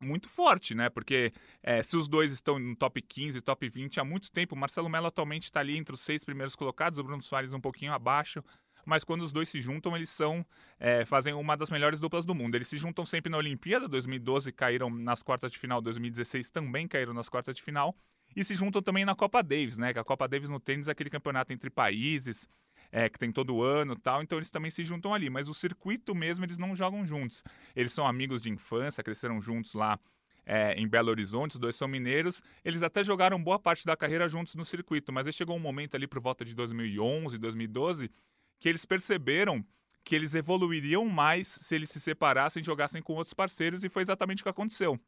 muito 0.00 0.28
forte, 0.28 0.74
né? 0.74 0.90
Porque 0.90 1.32
é, 1.62 1.82
se 1.82 1.96
os 1.96 2.06
dois 2.06 2.30
estão 2.30 2.58
no 2.58 2.76
top 2.76 3.00
15, 3.00 3.40
top 3.40 3.68
20 3.68 3.98
há 3.98 4.04
muito 4.04 4.30
tempo, 4.30 4.54
Marcelo 4.54 4.88
Melo 4.88 5.06
atualmente 5.06 5.44
está 5.44 5.60
ali 5.60 5.76
entre 5.76 5.94
os 5.94 6.00
seis 6.00 6.22
primeiros 6.24 6.54
colocados, 6.54 6.98
o 6.98 7.04
Bruno 7.04 7.22
Soares 7.22 7.52
um 7.52 7.60
pouquinho 7.60 7.92
abaixo 7.92 8.44
mas 8.86 9.04
quando 9.04 9.22
os 9.22 9.32
dois 9.32 9.48
se 9.48 9.60
juntam, 9.60 9.96
eles 9.96 10.08
são 10.08 10.46
é, 10.78 11.04
fazem 11.04 11.34
uma 11.34 11.56
das 11.56 11.68
melhores 11.68 12.00
duplas 12.00 12.24
do 12.24 12.34
mundo. 12.34 12.54
Eles 12.54 12.68
se 12.68 12.78
juntam 12.78 13.04
sempre 13.04 13.30
na 13.30 13.36
Olimpíada, 13.36 13.88
2012 13.88 14.52
caíram 14.52 14.88
nas 14.88 15.22
quartas 15.22 15.52
de 15.52 15.58
final, 15.58 15.82
2016 15.82 16.50
também 16.50 16.86
caíram 16.86 17.12
nas 17.12 17.28
quartas 17.28 17.56
de 17.56 17.62
final, 17.62 17.94
e 18.34 18.44
se 18.44 18.54
juntam 18.54 18.80
também 18.80 19.04
na 19.04 19.14
Copa 19.14 19.42
Davis, 19.42 19.76
né? 19.76 19.92
Que 19.92 19.98
a 19.98 20.04
Copa 20.04 20.28
Davis 20.28 20.48
no 20.48 20.60
tênis 20.60 20.88
é 20.88 20.92
aquele 20.92 21.10
campeonato 21.10 21.52
entre 21.52 21.68
países, 21.68 22.48
é, 22.92 23.08
que 23.08 23.18
tem 23.18 23.32
todo 23.32 23.62
ano 23.62 23.96
tal, 23.96 24.22
então 24.22 24.38
eles 24.38 24.50
também 24.50 24.70
se 24.70 24.84
juntam 24.84 25.12
ali. 25.12 25.28
Mas 25.28 25.48
o 25.48 25.54
circuito 25.54 26.14
mesmo 26.14 26.44
eles 26.44 26.56
não 26.56 26.76
jogam 26.76 27.04
juntos. 27.04 27.42
Eles 27.74 27.92
são 27.92 28.06
amigos 28.06 28.40
de 28.40 28.50
infância, 28.50 29.02
cresceram 29.02 29.40
juntos 29.40 29.74
lá 29.74 29.98
é, 30.46 30.74
em 30.74 30.86
Belo 30.86 31.10
Horizonte, 31.10 31.54
os 31.54 31.58
dois 31.58 31.74
são 31.74 31.88
mineiros. 31.88 32.40
Eles 32.64 32.82
até 32.82 33.02
jogaram 33.02 33.42
boa 33.42 33.58
parte 33.58 33.84
da 33.84 33.96
carreira 33.96 34.28
juntos 34.28 34.54
no 34.54 34.64
circuito, 34.64 35.12
mas 35.12 35.26
aí 35.26 35.32
chegou 35.32 35.56
um 35.56 35.60
momento 35.60 35.96
ali 35.96 36.06
por 36.06 36.20
volta 36.20 36.44
de 36.44 36.54
2011, 36.54 37.36
2012, 37.36 38.10
que 38.58 38.68
eles 38.68 38.84
perceberam 38.84 39.64
que 40.04 40.14
eles 40.14 40.34
evoluiriam 40.34 41.04
mais 41.06 41.58
se 41.60 41.74
eles 41.74 41.90
se 41.90 42.00
separassem 42.00 42.62
e 42.62 42.64
jogassem 42.64 43.02
com 43.02 43.14
outros 43.14 43.34
parceiros, 43.34 43.82
e 43.82 43.88
foi 43.88 44.02
exatamente 44.02 44.40
o 44.40 44.44
que 44.44 44.48
aconteceu. 44.48 44.98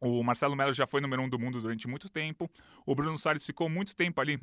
O 0.00 0.22
Marcelo 0.22 0.54
Melo 0.54 0.72
já 0.72 0.86
foi 0.86 1.00
número 1.00 1.22
um 1.22 1.28
do 1.28 1.38
mundo 1.38 1.60
durante 1.60 1.88
muito 1.88 2.10
tempo, 2.10 2.50
o 2.84 2.94
Bruno 2.94 3.16
Soares 3.16 3.46
ficou 3.46 3.70
muito 3.70 3.96
tempo 3.96 4.20
ali, 4.20 4.38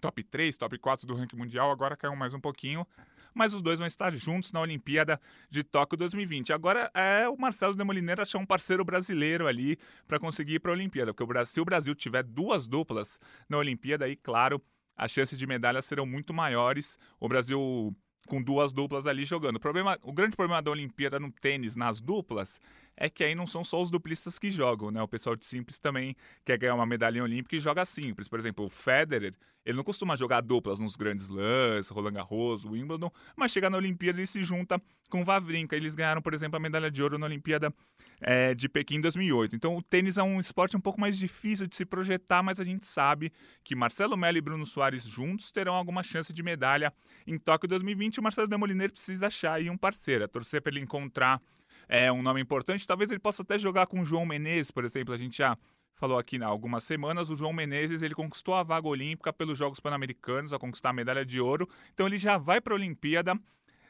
top 0.00 0.22
3, 0.22 0.56
top 0.56 0.78
4 0.78 1.06
do 1.06 1.14
ranking 1.14 1.36
mundial, 1.36 1.70
agora 1.70 1.96
caiu 1.96 2.14
mais 2.14 2.32
um 2.32 2.40
pouquinho, 2.40 2.86
mas 3.34 3.52
os 3.52 3.60
dois 3.60 3.80
vão 3.80 3.88
estar 3.88 4.14
juntos 4.14 4.52
na 4.52 4.60
Olimpíada 4.60 5.20
de 5.50 5.64
Tóquio 5.64 5.98
2020. 5.98 6.52
Agora 6.52 6.90
é 6.94 7.28
o 7.28 7.36
Marcelo 7.36 7.74
Demoliner 7.74 8.20
achar 8.20 8.38
um 8.38 8.46
parceiro 8.46 8.84
brasileiro 8.84 9.48
ali 9.48 9.76
para 10.06 10.20
conseguir 10.20 10.54
ir 10.54 10.60
para 10.60 10.70
a 10.70 10.74
Olimpíada, 10.74 11.12
porque 11.12 11.46
se 11.46 11.60
o 11.60 11.64
Brasil 11.64 11.94
tiver 11.94 12.22
duas 12.22 12.68
duplas 12.68 13.18
na 13.48 13.58
Olimpíada, 13.58 14.04
aí, 14.04 14.14
claro, 14.14 14.62
as 14.96 15.10
chances 15.10 15.38
de 15.38 15.46
medalha 15.46 15.82
serão 15.82 16.06
muito 16.06 16.32
maiores. 16.32 16.98
O 17.20 17.28
Brasil 17.28 17.94
com 18.26 18.42
duas 18.42 18.72
duplas 18.72 19.06
ali 19.06 19.24
jogando. 19.24 19.56
O, 19.56 19.60
problema, 19.60 19.98
o 20.02 20.12
grande 20.12 20.36
problema 20.36 20.62
da 20.62 20.70
Olimpíada 20.70 21.20
no 21.20 21.30
tênis, 21.30 21.76
nas 21.76 22.00
duplas, 22.00 22.60
é 22.96 23.10
que 23.10 23.24
aí 23.24 23.34
não 23.34 23.46
são 23.46 23.64
só 23.64 23.80
os 23.80 23.90
duplistas 23.90 24.38
que 24.38 24.50
jogam, 24.50 24.90
né? 24.90 25.02
O 25.02 25.08
pessoal 25.08 25.34
de 25.34 25.44
simples 25.44 25.78
também 25.78 26.16
quer 26.44 26.58
ganhar 26.58 26.74
uma 26.74 26.86
medalha 26.86 27.22
olímpica 27.22 27.56
e 27.56 27.60
joga 27.60 27.84
simples. 27.84 28.28
Por 28.28 28.38
exemplo, 28.38 28.64
o 28.64 28.70
Federer, 28.70 29.34
ele 29.64 29.76
não 29.76 29.84
costuma 29.84 30.14
jogar 30.14 30.42
duplas 30.42 30.78
nos 30.78 30.94
grandes 30.94 31.28
lãs, 31.28 31.88
Roland 31.88 32.12
Garros, 32.12 32.64
Wimbledon, 32.64 33.10
mas 33.36 33.50
chega 33.50 33.70
na 33.70 33.76
Olimpíada 33.78 34.20
e 34.20 34.26
se 34.26 34.44
junta 34.44 34.80
com 35.10 35.22
o 35.22 35.24
Vavrinka. 35.24 35.74
Eles 35.74 35.94
ganharam, 35.94 36.22
por 36.22 36.34
exemplo, 36.34 36.56
a 36.56 36.60
medalha 36.60 36.90
de 36.90 37.02
ouro 37.02 37.18
na 37.18 37.26
Olimpíada 37.26 37.74
é, 38.20 38.54
de 38.54 38.68
Pequim 38.68 38.96
em 38.96 39.00
2008. 39.00 39.56
Então 39.56 39.76
o 39.76 39.82
tênis 39.82 40.16
é 40.18 40.22
um 40.22 40.38
esporte 40.38 40.76
um 40.76 40.80
pouco 40.80 41.00
mais 41.00 41.18
difícil 41.18 41.66
de 41.66 41.74
se 41.74 41.84
projetar, 41.84 42.42
mas 42.42 42.60
a 42.60 42.64
gente 42.64 42.86
sabe 42.86 43.32
que 43.64 43.74
Marcelo 43.74 44.16
Melo 44.16 44.36
e 44.36 44.40
Bruno 44.40 44.66
Soares 44.66 45.04
juntos 45.04 45.50
terão 45.50 45.74
alguma 45.74 46.02
chance 46.02 46.32
de 46.32 46.42
medalha 46.42 46.92
em 47.26 47.38
Tóquio 47.38 47.68
2020. 47.68 48.20
O 48.20 48.22
Marcelo 48.22 48.46
Demoliner 48.46 48.92
precisa 48.92 49.26
achar 49.26 49.54
aí 49.54 49.70
um 49.70 49.76
parceiro, 49.76 50.24
é 50.24 50.28
torcer 50.28 50.62
para 50.62 50.72
ele 50.72 50.80
encontrar 50.80 51.40
é 51.88 52.10
um 52.12 52.22
nome 52.22 52.40
importante. 52.40 52.86
Talvez 52.86 53.10
ele 53.10 53.20
possa 53.20 53.42
até 53.42 53.58
jogar 53.58 53.86
com 53.86 54.00
o 54.00 54.04
João 54.04 54.26
Menezes, 54.26 54.70
por 54.70 54.84
exemplo. 54.84 55.14
A 55.14 55.18
gente 55.18 55.38
já 55.38 55.56
falou 55.94 56.18
aqui 56.18 56.42
há 56.42 56.46
algumas 56.46 56.84
semanas. 56.84 57.30
O 57.30 57.36
João 57.36 57.52
Menezes 57.52 58.02
ele 58.02 58.14
conquistou 58.14 58.54
a 58.54 58.62
vaga 58.62 58.88
olímpica 58.88 59.32
pelos 59.32 59.58
Jogos 59.58 59.80
Pan-Americanos, 59.80 60.52
a 60.52 60.58
conquistar 60.58 60.90
a 60.90 60.92
medalha 60.92 61.24
de 61.24 61.40
ouro. 61.40 61.68
Então 61.92 62.06
ele 62.06 62.18
já 62.18 62.38
vai 62.38 62.60
para 62.60 62.74
a 62.74 62.76
Olimpíada 62.76 63.38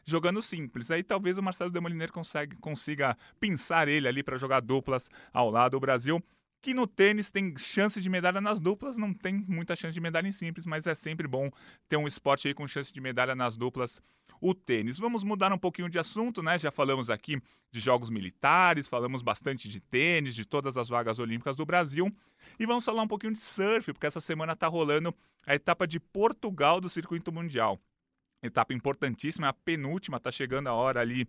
jogando 0.04 0.42
simples. 0.42 0.90
Aí 0.90 1.02
talvez 1.02 1.38
o 1.38 1.42
Marcelo 1.42 1.70
Demoliner 1.70 2.12
consiga, 2.12 2.56
consiga 2.60 3.16
pensar 3.40 3.88
ele 3.88 4.06
ali 4.06 4.22
para 4.22 4.36
jogar 4.36 4.60
duplas 4.60 5.08
ao 5.32 5.50
lado 5.50 5.72
do 5.72 5.80
Brasil 5.80 6.22
que 6.64 6.72
no 6.72 6.86
tênis 6.86 7.30
tem 7.30 7.54
chance 7.58 8.00
de 8.00 8.08
medalha 8.08 8.40
nas 8.40 8.58
duplas, 8.58 8.96
não 8.96 9.12
tem 9.12 9.44
muita 9.46 9.76
chance 9.76 9.92
de 9.92 10.00
medalha 10.00 10.26
em 10.26 10.32
simples, 10.32 10.64
mas 10.64 10.86
é 10.86 10.94
sempre 10.94 11.28
bom 11.28 11.50
ter 11.86 11.98
um 11.98 12.06
esporte 12.06 12.48
aí 12.48 12.54
com 12.54 12.66
chance 12.66 12.90
de 12.90 13.02
medalha 13.02 13.34
nas 13.34 13.54
duplas, 13.54 14.00
o 14.40 14.54
tênis. 14.54 14.98
Vamos 14.98 15.22
mudar 15.22 15.52
um 15.52 15.58
pouquinho 15.58 15.90
de 15.90 15.98
assunto, 15.98 16.42
né? 16.42 16.58
Já 16.58 16.70
falamos 16.70 17.10
aqui 17.10 17.38
de 17.70 17.80
jogos 17.80 18.08
militares, 18.08 18.88
falamos 18.88 19.20
bastante 19.20 19.68
de 19.68 19.78
tênis, 19.78 20.34
de 20.34 20.46
todas 20.46 20.78
as 20.78 20.88
vagas 20.88 21.18
olímpicas 21.18 21.54
do 21.54 21.66
Brasil, 21.66 22.10
e 22.58 22.64
vamos 22.64 22.82
falar 22.82 23.02
um 23.02 23.08
pouquinho 23.08 23.34
de 23.34 23.40
surf, 23.40 23.92
porque 23.92 24.06
essa 24.06 24.20
semana 24.20 24.54
está 24.54 24.66
rolando 24.66 25.14
a 25.46 25.54
etapa 25.54 25.86
de 25.86 26.00
Portugal 26.00 26.80
do 26.80 26.88
circuito 26.88 27.30
mundial. 27.30 27.78
Etapa 28.42 28.72
importantíssima, 28.72 29.48
a 29.48 29.52
penúltima, 29.52 30.16
está 30.16 30.32
chegando 30.32 30.68
a 30.68 30.72
hora 30.72 31.00
ali, 31.00 31.28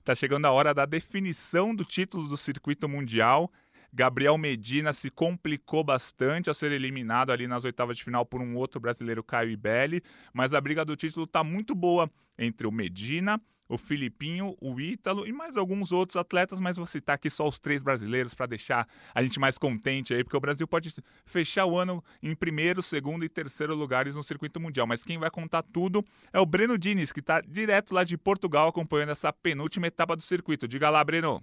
está 0.00 0.12
chegando 0.12 0.44
a 0.46 0.50
hora 0.50 0.74
da 0.74 0.84
definição 0.84 1.72
do 1.72 1.84
título 1.84 2.26
do 2.26 2.36
circuito 2.36 2.88
mundial. 2.88 3.48
Gabriel 3.92 4.38
Medina 4.38 4.92
se 4.92 5.10
complicou 5.10 5.84
bastante 5.84 6.48
ao 6.48 6.54
ser 6.54 6.72
eliminado 6.72 7.30
ali 7.30 7.46
nas 7.46 7.64
oitavas 7.64 7.96
de 7.96 8.04
final 8.04 8.24
por 8.24 8.40
um 8.40 8.56
outro 8.56 8.80
brasileiro, 8.80 9.22
Caio 9.22 9.50
Ibelli, 9.50 10.02
mas 10.32 10.54
a 10.54 10.60
briga 10.60 10.84
do 10.84 10.96
título 10.96 11.24
está 11.24 11.44
muito 11.44 11.74
boa 11.74 12.10
entre 12.38 12.66
o 12.66 12.72
Medina, 12.72 13.40
o 13.68 13.78
Filipinho, 13.78 14.54
o 14.60 14.80
Ítalo 14.80 15.26
e 15.26 15.32
mais 15.32 15.56
alguns 15.56 15.92
outros 15.92 16.16
atletas, 16.16 16.60
mas 16.60 16.76
vou 16.76 16.86
citar 16.86 17.14
aqui 17.14 17.30
só 17.30 17.48
os 17.48 17.58
três 17.58 17.82
brasileiros 17.82 18.34
para 18.34 18.46
deixar 18.46 18.86
a 19.14 19.22
gente 19.22 19.40
mais 19.40 19.56
contente 19.56 20.12
aí, 20.12 20.22
porque 20.22 20.36
o 20.36 20.40
Brasil 20.40 20.66
pode 20.66 20.94
fechar 21.24 21.64
o 21.64 21.78
ano 21.78 22.04
em 22.22 22.34
primeiro, 22.34 22.82
segundo 22.82 23.24
e 23.24 23.28
terceiro 23.28 23.74
lugares 23.74 24.14
no 24.14 24.22
circuito 24.22 24.60
mundial. 24.60 24.86
Mas 24.86 25.04
quem 25.04 25.18
vai 25.18 25.30
contar 25.30 25.62
tudo 25.62 26.04
é 26.32 26.40
o 26.40 26.46
Breno 26.46 26.76
Diniz, 26.76 27.12
que 27.12 27.20
está 27.20 27.40
direto 27.40 27.94
lá 27.94 28.04
de 28.04 28.16
Portugal 28.18 28.68
acompanhando 28.68 29.10
essa 29.12 29.32
penúltima 29.32 29.86
etapa 29.86 30.16
do 30.16 30.22
circuito. 30.22 30.68
Diga 30.68 30.90
lá, 30.90 31.02
Breno. 31.02 31.42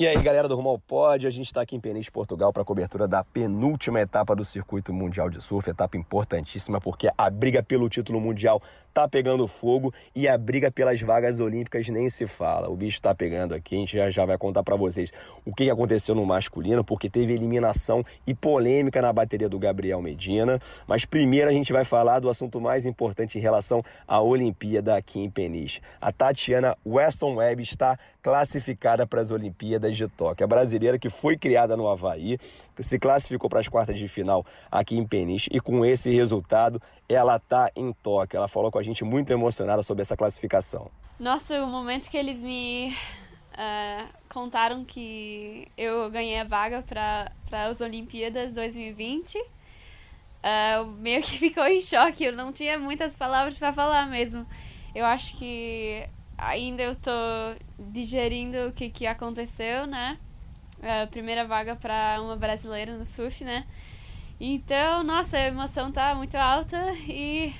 E 0.00 0.06
aí, 0.06 0.16
galera 0.22 0.46
do 0.46 0.54
Rumo 0.54 0.68
ao 0.68 0.78
Pod, 0.78 1.26
a 1.26 1.30
gente 1.30 1.46
está 1.46 1.62
aqui 1.62 1.74
em 1.74 1.80
Peniche, 1.80 2.08
Portugal, 2.08 2.52
para 2.52 2.62
a 2.62 2.64
cobertura 2.64 3.08
da 3.08 3.24
penúltima 3.24 4.00
etapa 4.00 4.36
do 4.36 4.44
Circuito 4.44 4.92
Mundial 4.92 5.28
de 5.28 5.42
Surf, 5.42 5.68
etapa 5.68 5.96
importantíssima 5.96 6.80
porque 6.80 7.10
a 7.18 7.28
briga 7.28 7.64
pelo 7.64 7.88
título 7.88 8.20
mundial 8.20 8.62
tá 8.94 9.06
pegando 9.08 9.46
fogo 9.46 9.94
e 10.14 10.26
a 10.26 10.36
briga 10.36 10.70
pelas 10.72 11.00
vagas 11.00 11.38
olímpicas 11.38 11.88
nem 11.88 12.10
se 12.10 12.26
fala. 12.26 12.68
O 12.68 12.76
bicho 12.76 13.00
tá 13.00 13.14
pegando 13.14 13.54
aqui, 13.54 13.76
a 13.76 13.78
gente 13.78 13.96
já, 13.96 14.10
já 14.10 14.24
vai 14.24 14.36
contar 14.36 14.64
para 14.64 14.74
vocês 14.74 15.12
o 15.44 15.54
que 15.54 15.70
aconteceu 15.70 16.14
no 16.16 16.26
masculino, 16.26 16.84
porque 16.84 17.08
teve 17.08 17.32
eliminação 17.32 18.04
e 18.26 18.34
polêmica 18.34 19.00
na 19.00 19.12
bateria 19.12 19.48
do 19.48 19.58
Gabriel 19.58 20.02
Medina. 20.02 20.60
Mas 20.84 21.04
primeiro 21.04 21.48
a 21.48 21.52
gente 21.52 21.72
vai 21.72 21.84
falar 21.84 22.18
do 22.18 22.28
assunto 22.28 22.60
mais 22.60 22.86
importante 22.86 23.38
em 23.38 23.40
relação 23.40 23.84
à 24.06 24.20
Olimpíada 24.20 24.96
aqui 24.96 25.20
em 25.20 25.30
Peniche. 25.30 25.80
A 26.00 26.10
Tatiana 26.10 26.76
Weston 26.84 27.36
Webb 27.36 27.62
está 27.62 27.96
classificada 28.20 29.06
para 29.06 29.20
as 29.20 29.30
Olimpíadas 29.30 29.87
de 29.96 30.08
Tóquio. 30.08 30.44
A 30.44 30.46
brasileira 30.46 30.98
que 30.98 31.10
foi 31.10 31.36
criada 31.36 31.76
no 31.76 31.88
Havaí, 31.88 32.38
se 32.80 32.98
classificou 32.98 33.48
para 33.48 33.60
as 33.60 33.68
quartas 33.68 33.98
de 33.98 34.08
final 34.08 34.44
aqui 34.70 34.96
em 34.96 35.06
Peniche 35.06 35.50
e 35.52 35.60
com 35.60 35.84
esse 35.84 36.10
resultado 36.10 36.80
ela 37.08 37.38
tá 37.38 37.70
em 37.74 37.92
Tóquio. 37.92 38.36
Ela 38.36 38.48
falou 38.48 38.70
com 38.70 38.78
a 38.78 38.82
gente 38.82 39.04
muito 39.04 39.32
emocionada 39.32 39.82
sobre 39.82 40.02
essa 40.02 40.16
classificação. 40.16 40.90
Nossa, 41.18 41.62
o 41.62 41.66
momento 41.66 42.10
que 42.10 42.16
eles 42.16 42.44
me 42.44 42.92
uh, 43.54 44.08
contaram 44.28 44.84
que 44.84 45.66
eu 45.76 46.10
ganhei 46.10 46.38
a 46.38 46.44
vaga 46.44 46.82
para 46.82 47.32
as 47.50 47.80
Olimpíadas 47.80 48.54
2020. 48.54 49.36
Uh, 49.38 50.86
meio 50.98 51.22
que 51.22 51.36
ficou 51.38 51.66
em 51.66 51.80
choque, 51.80 52.24
eu 52.24 52.32
não 52.32 52.52
tinha 52.52 52.78
muitas 52.78 53.16
palavras 53.16 53.58
para 53.58 53.72
falar 53.72 54.06
mesmo. 54.06 54.46
Eu 54.94 55.04
acho 55.04 55.36
que 55.36 56.08
ainda 56.38 56.82
eu 56.82 56.94
tô 56.94 57.10
digerindo 57.78 58.68
o 58.68 58.72
que, 58.72 58.88
que 58.88 59.06
aconteceu, 59.06 59.86
né? 59.86 60.16
A 60.80 61.06
primeira 61.08 61.44
vaga 61.44 61.74
para 61.74 62.22
uma 62.22 62.36
brasileira 62.36 62.96
no 62.96 63.04
surf, 63.04 63.44
né? 63.44 63.66
Então, 64.40 65.02
nossa, 65.02 65.36
a 65.36 65.46
emoção 65.46 65.90
tá 65.90 66.14
muito 66.14 66.36
alta 66.36 66.92
e 67.08 67.52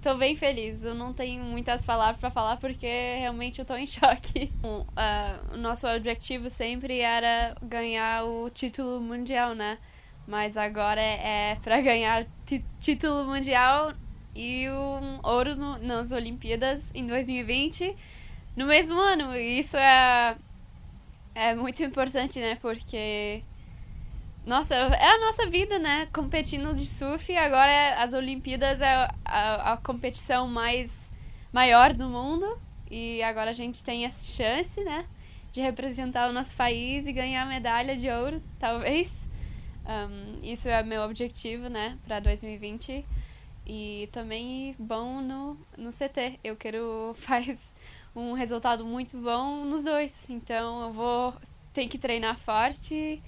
tô 0.00 0.14
bem 0.14 0.36
feliz. 0.36 0.84
Eu 0.84 0.94
não 0.94 1.12
tenho 1.12 1.42
muitas 1.42 1.84
palavras 1.84 2.18
para 2.18 2.30
falar 2.30 2.56
porque 2.58 2.86
realmente 3.18 3.58
eu 3.58 3.64
tô 3.64 3.74
em 3.74 3.86
choque. 3.86 4.52
Uh, 4.62 5.54
o 5.54 5.56
nosso 5.56 5.88
objetivo 5.88 6.48
sempre 6.48 7.00
era 7.00 7.56
ganhar 7.60 8.24
o 8.24 8.48
título 8.48 9.00
mundial, 9.00 9.56
né? 9.56 9.78
Mas 10.24 10.56
agora 10.56 11.00
é, 11.00 11.52
é 11.52 11.56
para 11.56 11.80
ganhar 11.80 12.24
título 12.78 13.24
mundial 13.24 13.92
e 14.34 14.68
um 14.70 15.18
ouro 15.22 15.54
no, 15.54 15.78
nas 15.78 16.12
Olimpíadas 16.12 16.90
em 16.94 17.04
2020 17.06 17.94
no 18.56 18.66
mesmo 18.66 18.98
ano. 18.98 19.36
E 19.36 19.58
isso 19.58 19.76
é, 19.76 20.36
é 21.34 21.54
muito 21.54 21.82
importante, 21.82 22.38
né? 22.40 22.56
Porque 22.60 23.42
nossa, 24.44 24.74
é 24.74 25.06
a 25.06 25.18
nossa 25.20 25.48
vida, 25.48 25.78
né? 25.78 26.08
Competindo 26.12 26.74
de 26.74 26.86
surf. 26.86 27.34
Agora 27.36 27.70
é, 27.70 27.94
as 28.02 28.12
Olimpíadas 28.12 28.80
é 28.80 29.08
a, 29.24 29.72
a, 29.72 29.76
competição 29.76 30.48
mais 30.48 31.10
maior 31.52 31.92
do 31.92 32.08
mundo. 32.08 32.58
E 32.90 33.22
agora 33.22 33.50
a 33.50 33.54
gente 33.54 33.82
tem 33.84 34.04
essa 34.04 34.26
chance, 34.26 34.82
né? 34.82 35.06
De 35.52 35.60
representar 35.60 36.28
o 36.28 36.32
nosso 36.32 36.56
país 36.56 37.06
e 37.06 37.12
ganhar 37.12 37.46
medalha 37.46 37.96
de 37.96 38.10
ouro, 38.10 38.42
talvez. 38.58 39.28
Um, 39.86 40.38
isso 40.42 40.68
é 40.68 40.82
meu 40.82 41.02
objetivo, 41.02 41.68
né? 41.68 41.96
Para 42.04 42.20
2020. 42.20 43.04
E 43.66 44.08
também 44.12 44.74
bom 44.78 45.20
no, 45.20 45.56
no 45.76 45.90
CT. 45.90 46.40
Eu 46.42 46.56
quero 46.56 47.12
faz 47.16 47.72
um 48.14 48.32
resultado 48.32 48.84
muito 48.84 49.16
bom 49.18 49.64
nos 49.64 49.82
dois. 49.82 50.28
Então 50.30 50.82
eu 50.82 50.92
vou 50.92 51.34
ter 51.72 51.86
que 51.88 51.98
treinar 51.98 52.38
forte 52.38 53.22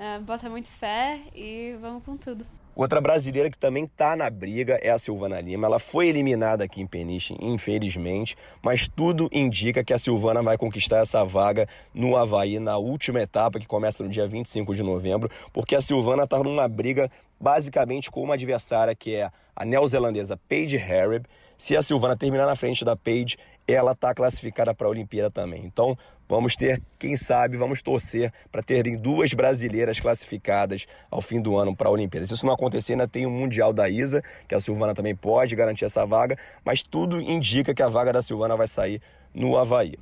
é, 0.00 0.18
bota 0.18 0.48
muito 0.48 0.68
fé 0.68 1.20
e 1.34 1.76
vamos 1.78 2.02
com 2.02 2.16
tudo. 2.16 2.42
Outra 2.74 3.02
brasileira 3.02 3.50
que 3.50 3.58
também 3.58 3.84
está 3.84 4.16
na 4.16 4.30
briga 4.30 4.78
é 4.80 4.88
a 4.88 4.98
Silvana 4.98 5.38
Lima. 5.42 5.66
Ela 5.66 5.78
foi 5.78 6.08
eliminada 6.08 6.64
aqui 6.64 6.80
em 6.80 6.86
Peniche, 6.86 7.36
infelizmente, 7.38 8.34
mas 8.62 8.88
tudo 8.88 9.28
indica 9.30 9.84
que 9.84 9.92
a 9.92 9.98
Silvana 9.98 10.42
vai 10.42 10.56
conquistar 10.56 11.00
essa 11.00 11.22
vaga 11.22 11.68
no 11.92 12.16
Havaí 12.16 12.58
na 12.58 12.78
última 12.78 13.20
etapa, 13.20 13.60
que 13.60 13.66
começa 13.66 14.02
no 14.02 14.08
dia 14.08 14.26
25 14.26 14.74
de 14.74 14.82
novembro, 14.82 15.30
porque 15.52 15.74
a 15.74 15.82
Silvana 15.82 16.24
está 16.24 16.38
numa 16.38 16.66
briga 16.66 17.10
basicamente 17.40 18.10
com 18.10 18.22
uma 18.22 18.34
adversária 18.34 18.94
que 18.94 19.14
é 19.14 19.30
a 19.56 19.64
neozelandesa 19.64 20.36
Paige 20.48 20.76
Harrib. 20.76 21.24
Se 21.56 21.76
a 21.76 21.82
Silvana 21.82 22.16
terminar 22.16 22.46
na 22.46 22.56
frente 22.56 22.84
da 22.84 22.96
Paige, 22.96 23.36
ela 23.66 23.92
está 23.92 24.14
classificada 24.14 24.74
para 24.74 24.86
a 24.86 24.90
Olimpíada 24.90 25.30
também. 25.30 25.64
Então, 25.64 25.96
vamos 26.28 26.56
ter, 26.56 26.80
quem 26.98 27.16
sabe, 27.16 27.56
vamos 27.56 27.82
torcer 27.82 28.32
para 28.50 28.62
terem 28.62 28.96
duas 28.96 29.32
brasileiras 29.32 30.00
classificadas 30.00 30.86
ao 31.10 31.20
fim 31.20 31.40
do 31.40 31.56
ano 31.56 31.74
para 31.74 31.88
a 31.88 31.92
Olimpíada. 31.92 32.26
Se 32.26 32.34
isso 32.34 32.46
não 32.46 32.54
acontecer, 32.54 32.92
ainda 32.92 33.08
tem 33.08 33.26
o 33.26 33.30
Mundial 33.30 33.72
da 33.72 33.88
Isa, 33.88 34.22
que 34.46 34.54
a 34.54 34.60
Silvana 34.60 34.94
também 34.94 35.14
pode 35.14 35.54
garantir 35.56 35.84
essa 35.84 36.06
vaga, 36.06 36.36
mas 36.64 36.82
tudo 36.82 37.20
indica 37.20 37.74
que 37.74 37.82
a 37.82 37.88
vaga 37.88 38.12
da 38.12 38.22
Silvana 38.22 38.56
vai 38.56 38.68
sair 38.68 39.00
no 39.34 39.56
Havaí. 39.56 39.96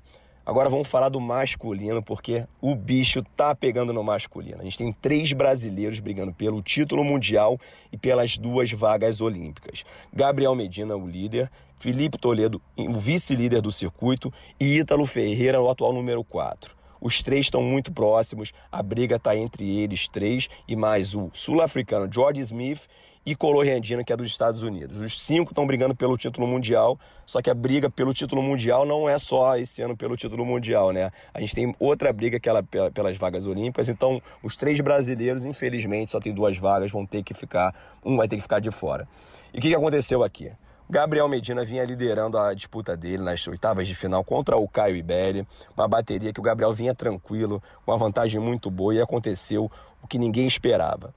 Agora 0.49 0.71
vamos 0.71 0.89
falar 0.89 1.11
do 1.11 1.21
masculino, 1.21 2.03
porque 2.03 2.47
o 2.59 2.75
bicho 2.75 3.23
tá 3.37 3.55
pegando 3.55 3.93
no 3.93 4.03
masculino. 4.03 4.63
A 4.63 4.65
gente 4.65 4.79
tem 4.79 4.91
três 4.91 5.31
brasileiros 5.35 6.01
brigando 6.01 6.33
pelo 6.33 6.63
título 6.63 7.05
mundial 7.05 7.61
e 7.93 7.99
pelas 7.99 8.39
duas 8.39 8.73
vagas 8.73 9.21
olímpicas. 9.21 9.85
Gabriel 10.11 10.55
Medina, 10.55 10.97
o 10.97 11.07
líder, 11.07 11.51
Felipe 11.77 12.17
Toledo, 12.17 12.63
o 12.79 12.95
vice-líder 12.95 13.61
do 13.61 13.71
circuito, 13.71 14.33
e 14.59 14.79
Ítalo 14.79 15.05
Ferreira, 15.05 15.61
o 15.61 15.69
atual 15.69 15.93
número 15.93 16.25
4. 16.25 16.75
Os 16.99 17.23
três 17.23 17.45
estão 17.45 17.63
muito 17.63 17.93
próximos, 17.93 18.55
a 18.73 18.83
briga 18.83 19.17
está 19.17 19.37
entre 19.37 19.69
eles 19.79 20.09
três 20.09 20.49
e 20.67 20.75
mais 20.75 21.15
o 21.15 21.29
sul-africano 21.35 22.11
George 22.11 22.41
Smith 22.41 22.89
e 23.25 23.35
Colorandina, 23.35 24.03
que 24.05 24.13
é 24.13 24.17
dos 24.17 24.27
Estados 24.27 24.63
Unidos. 24.63 25.01
Os 25.01 25.21
cinco 25.21 25.53
estão 25.53 25.67
brigando 25.67 25.95
pelo 25.95 26.17
título 26.17 26.47
mundial, 26.47 26.99
só 27.27 27.43
que 27.43 27.51
a 27.51 27.55
briga 27.55 27.91
pelo 27.91 28.15
título 28.15 28.43
mundial 28.43 28.87
não 28.87 29.09
é 29.09 29.19
só 29.19 29.57
esse 29.57 29.83
ano 29.83 29.97
pelo 29.97 30.17
título 30.17 30.45
mundial, 30.45 30.93
né? 30.93 31.11
A 31.35 31.41
gente 31.41 31.55
tem 31.55 31.75
outra 31.79 32.13
briga 32.13 32.41
que 32.41 32.49
é 32.49 32.53
pelas 32.93 33.17
vagas 33.17 33.47
olímpicas, 33.47 33.89
então 33.89 34.21
os 34.43 34.57
três 34.57 34.81
brasileiros, 34.81 35.45
infelizmente, 35.45 36.13
só 36.13 36.21
tem 36.21 36.33
duas 36.33 36.57
vagas, 36.57 36.91
vão 36.91 37.05
ter 37.05 37.23
que 37.23 37.35
ficar, 37.35 37.75
um 38.05 38.17
vai 38.17 38.29
ter 38.29 38.37
que 38.37 38.43
ficar 38.43 38.61
de 38.61 38.71
fora. 38.71 39.07
E 39.53 39.59
o 39.59 39.61
que, 39.61 39.69
que 39.69 39.75
aconteceu 39.75 40.23
aqui? 40.23 40.51
Gabriel 40.91 41.29
Medina 41.29 41.67
vinha 41.67 41.85
liderando 41.85 42.39
a 42.39 42.55
disputa 42.55 42.97
dele 42.97 43.23
nas 43.23 43.47
oitavas 43.47 43.87
de 43.87 43.95
final 43.95 44.25
contra 44.25 44.57
o 44.57 44.67
Caio 44.67 44.97
Iberi, 44.97 45.47
uma 45.77 45.87
bateria 45.87 46.33
que 46.33 46.41
o 46.41 46.43
Gabriel 46.43 46.73
vinha 46.73 46.95
tranquilo, 46.95 47.63
com 47.85 47.93
uma 47.93 47.99
vantagem 47.99 48.41
muito 48.41 48.71
boa 48.71 48.95
e 48.95 49.01
aconteceu 49.03 49.71
o 50.03 50.07
que 50.09 50.19
ninguém 50.19 50.47
esperava. 50.47 51.15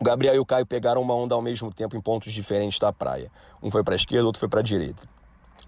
O 0.00 0.02
Gabriel 0.02 0.34
e 0.34 0.38
o 0.38 0.46
Caio 0.46 0.64
pegaram 0.64 1.02
uma 1.02 1.14
onda 1.14 1.34
ao 1.34 1.42
mesmo 1.42 1.70
tempo 1.70 1.94
em 1.94 2.00
pontos 2.00 2.32
diferentes 2.32 2.78
da 2.78 2.90
praia. 2.90 3.30
Um 3.62 3.70
foi 3.70 3.84
para 3.84 3.94
a 3.94 3.96
esquerda, 3.96 4.24
outro 4.24 4.40
foi 4.40 4.48
para 4.48 4.60
a 4.60 4.62
direita. 4.62 5.02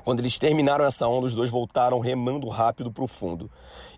Quando 0.03 0.21
eles 0.21 0.38
terminaram 0.38 0.87
essa 0.87 1.07
onda, 1.07 1.27
os 1.27 1.35
dois 1.35 1.51
voltaram 1.51 2.01
remando 2.01 2.49
rápido 2.49 2.90
para 2.90 3.05
o 3.05 3.07
fundo. 3.07 3.51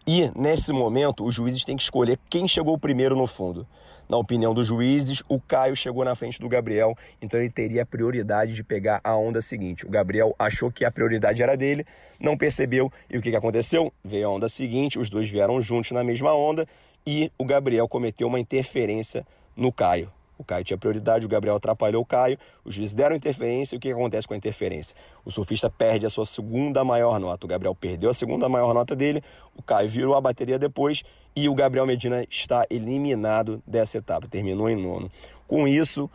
E, 0.05 0.33
nesse 0.35 0.73
momento, 0.73 1.25
os 1.25 1.37
juízes 1.37 1.65
têm 1.65 1.77
que 1.77 1.85
escolher 1.85 2.19
quem 2.29 2.49
chegou 2.49 2.77
primeiro 2.77 3.15
no 3.15 3.29
fundo. 3.29 3.65
Na 4.09 4.17
opinião 4.17 4.53
dos 4.53 4.67
juízes, 4.67 5.23
o 5.29 5.41
Caio 5.41 5.77
chegou 5.77 6.05
na 6.05 6.17
frente 6.17 6.41
do 6.41 6.49
Gabriel, 6.49 6.97
então 7.23 7.39
ele 7.39 7.49
teria 7.49 7.83
a 7.83 7.87
prioridade 7.87 8.55
de 8.55 8.65
pegar 8.65 9.01
a 9.05 9.17
onda 9.17 9.41
seguinte. 9.41 9.87
O 9.87 9.89
Gabriel 9.89 10.35
achou 10.37 10.69
que 10.69 10.85
a 10.85 10.91
prioridade 10.91 11.45
era 11.45 11.57
dele, 11.57 11.87
não 12.19 12.37
percebeu, 12.37 12.93
e 13.09 13.17
o 13.17 13.23
que, 13.23 13.31
que 13.31 13.37
aconteceu? 13.37 13.93
Veio 14.05 14.27
a 14.27 14.33
onda 14.33 14.49
seguinte, 14.49 14.99
os 14.99 15.09
dois 15.09 15.31
vieram 15.31 15.63
juntos 15.63 15.93
na 15.93 16.03
mesma 16.03 16.35
onda 16.35 16.67
e 17.07 17.31
o 17.39 17.45
Gabriel 17.45 17.87
cometeu 17.87 18.27
uma 18.27 18.41
interferência 18.41 19.25
no 19.57 19.71
Caio. 19.71 20.11
O 20.39 20.45
Caio 20.45 20.65
tinha 20.65 20.77
prioridade, 20.77 21.25
o 21.25 21.29
Gabriel 21.29 21.57
atrapalhou 21.57 22.03
o 22.03 22.07
Caio, 22.07 22.39
os 22.65 22.75
juízes 22.75 22.95
deram 22.95 23.15
interferência 23.15 23.75
e 23.75 23.79
o 23.79 23.81
que 23.81 23.93
acontece 23.93 24.27
com 24.27 24.35
a 24.35 24.37
interferência? 24.37 24.97
O 25.25 25.31
surfista 25.31 25.71
perde 25.71 26.07
a 26.07 26.11
sua 26.11 26.27
segunda 26.27 26.85
maior 26.85 27.21
nota. 27.21 27.47
O 27.47 27.49
Gabriel 27.49 27.75
perdeu 27.75 28.11
a 28.11 28.15
segunda 28.15 28.49
maior 28.49 28.75
nota 28.75 28.97
dele, 28.97 29.23
o 29.57 29.63
Caio 29.63 29.89
virou 29.89 30.15
a 30.15 30.21
bateria 30.21 30.59
depois 30.59 31.03
e 31.37 31.49
o 31.49 31.55
Gabriel 31.55 31.87
Medina 31.87 32.25
está 32.31 32.65
eliminado 32.71 33.63
dessa 33.67 33.99
etapa, 33.99 34.29
terminou 34.29 34.69
em 34.69 34.77
nono. 34.77 35.11
Com 35.47 35.69
isso, 35.69 36.11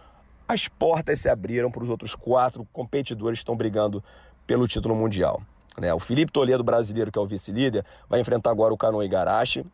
as 0.47 0.67
portas 0.67 1.19
se 1.19 1.29
abriram 1.29 1.69
para 1.69 1.83
os 1.83 1.89
outros 1.89 2.15
quatro 2.15 2.67
competidores 2.73 3.39
que 3.39 3.43
estão 3.43 3.55
brigando 3.55 4.03
pelo 4.47 4.67
título 4.67 4.95
mundial. 4.95 5.41
Né? 5.77 5.93
O 5.93 5.99
Felipe 5.99 6.31
Toledo, 6.31 6.63
brasileiro, 6.63 7.11
que 7.11 7.19
é 7.19 7.21
o 7.21 7.25
vice-líder, 7.25 7.85
vai 8.09 8.19
enfrentar 8.19 8.49
agora 8.49 8.73
o 8.73 8.77
Canoa 8.77 9.05
Igarashi. 9.05 9.65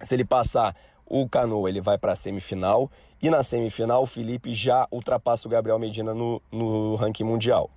Se 0.00 0.14
ele 0.14 0.24
passar 0.24 0.74
o 1.06 1.28
Canoa, 1.28 1.68
ele 1.68 1.80
vai 1.80 1.96
para 1.96 2.12
a 2.12 2.16
semifinal 2.16 2.90
e 3.22 3.30
na 3.30 3.44
semifinal, 3.44 4.02
o 4.02 4.06
Felipe 4.06 4.52
já 4.52 4.88
ultrapassa 4.90 5.46
o 5.46 5.50
Gabriel 5.50 5.78
Medina 5.78 6.12
no, 6.12 6.42
no 6.50 6.96
ranking 6.96 7.22
mundial. 7.22 7.70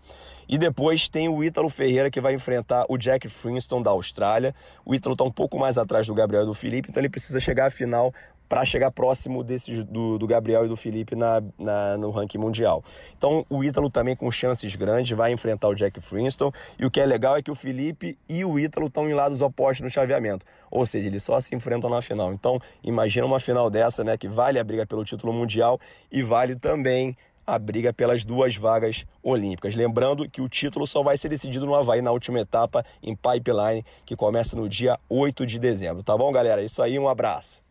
E 0.49 0.57
depois 0.57 1.07
tem 1.07 1.29
o 1.29 1.43
Ítalo 1.43 1.69
Ferreira 1.69 2.09
que 2.09 2.19
vai 2.19 2.33
enfrentar 2.33 2.85
o 2.89 2.97
Jack 2.97 3.29
Frinston 3.29 3.81
da 3.81 3.91
Austrália. 3.91 4.55
O 4.83 4.95
Ítalo 4.95 5.13
está 5.13 5.23
um 5.23 5.31
pouco 5.31 5.59
mais 5.59 5.77
atrás 5.77 6.07
do 6.07 6.15
Gabriel 6.15 6.43
e 6.43 6.45
do 6.47 6.53
Felipe, 6.53 6.89
então 6.89 7.01
ele 7.01 7.09
precisa 7.09 7.39
chegar 7.39 7.67
à 7.67 7.69
final 7.69 8.11
para 8.47 8.65
chegar 8.65 8.91
próximo 8.91 9.43
desses, 9.43 9.83
do, 9.83 10.17
do, 10.17 10.27
Gabriel 10.27 10.65
e 10.65 10.67
do 10.67 10.75
Felipe 10.75 11.15
na, 11.15 11.41
na, 11.57 11.97
no 11.97 12.11
ranking 12.11 12.37
mundial. 12.37 12.83
Então 13.17 13.45
o 13.49 13.63
Ítalo 13.63 13.89
também 13.89 14.15
com 14.15 14.31
chances 14.31 14.75
grandes 14.75 15.17
vai 15.17 15.31
enfrentar 15.31 15.67
o 15.67 15.75
Jack 15.75 15.99
Frinston. 16.01 16.51
E 16.79 16.85
o 16.85 16.91
que 16.91 16.99
é 16.99 17.05
legal 17.05 17.35
é 17.37 17.41
que 17.41 17.51
o 17.51 17.55
Felipe 17.55 18.17
e 18.27 18.45
o 18.45 18.59
Ítalo 18.59 18.87
estão 18.87 19.09
em 19.09 19.13
lados 19.13 19.41
opostos 19.41 19.81
no 19.81 19.89
chaveamento. 19.89 20.45
Ou 20.69 20.85
seja, 20.85 21.07
eles 21.07 21.23
só 21.23 21.39
se 21.39 21.55
enfrentam 21.55 21.89
na 21.89 22.01
final. 22.01 22.33
Então 22.33 22.59
imagina 22.83 23.25
uma 23.25 23.39
final 23.39 23.69
dessa, 23.69 24.03
né? 24.03 24.17
Que 24.17 24.27
vale 24.27 24.59
a 24.59 24.63
briga 24.63 24.85
pelo 24.85 25.03
título 25.03 25.33
mundial 25.33 25.79
e 26.11 26.21
vale 26.21 26.55
também 26.55 27.15
a 27.45 27.59
briga 27.59 27.93
pelas 27.93 28.23
duas 28.23 28.55
vagas 28.55 29.05
olímpicas. 29.21 29.75
Lembrando 29.75 30.27
que 30.29 30.41
o 30.41 30.49
título 30.49 30.87
só 30.87 31.03
vai 31.03 31.17
ser 31.17 31.29
decidido 31.29 31.65
no 31.65 31.75
Havaí 31.75 32.01
na 32.01 32.11
última 32.11 32.39
etapa 32.39 32.83
em 33.03 33.15
Pipeline, 33.15 33.85
que 34.05 34.15
começa 34.15 34.55
no 34.55 34.67
dia 34.67 34.99
8 35.07 35.45
de 35.45 35.59
dezembro. 35.59 36.03
Tá 36.03 36.17
bom, 36.17 36.31
galera? 36.31 36.61
É 36.61 36.65
isso 36.65 36.81
aí, 36.81 36.97
um 36.97 37.07
abraço. 37.07 37.64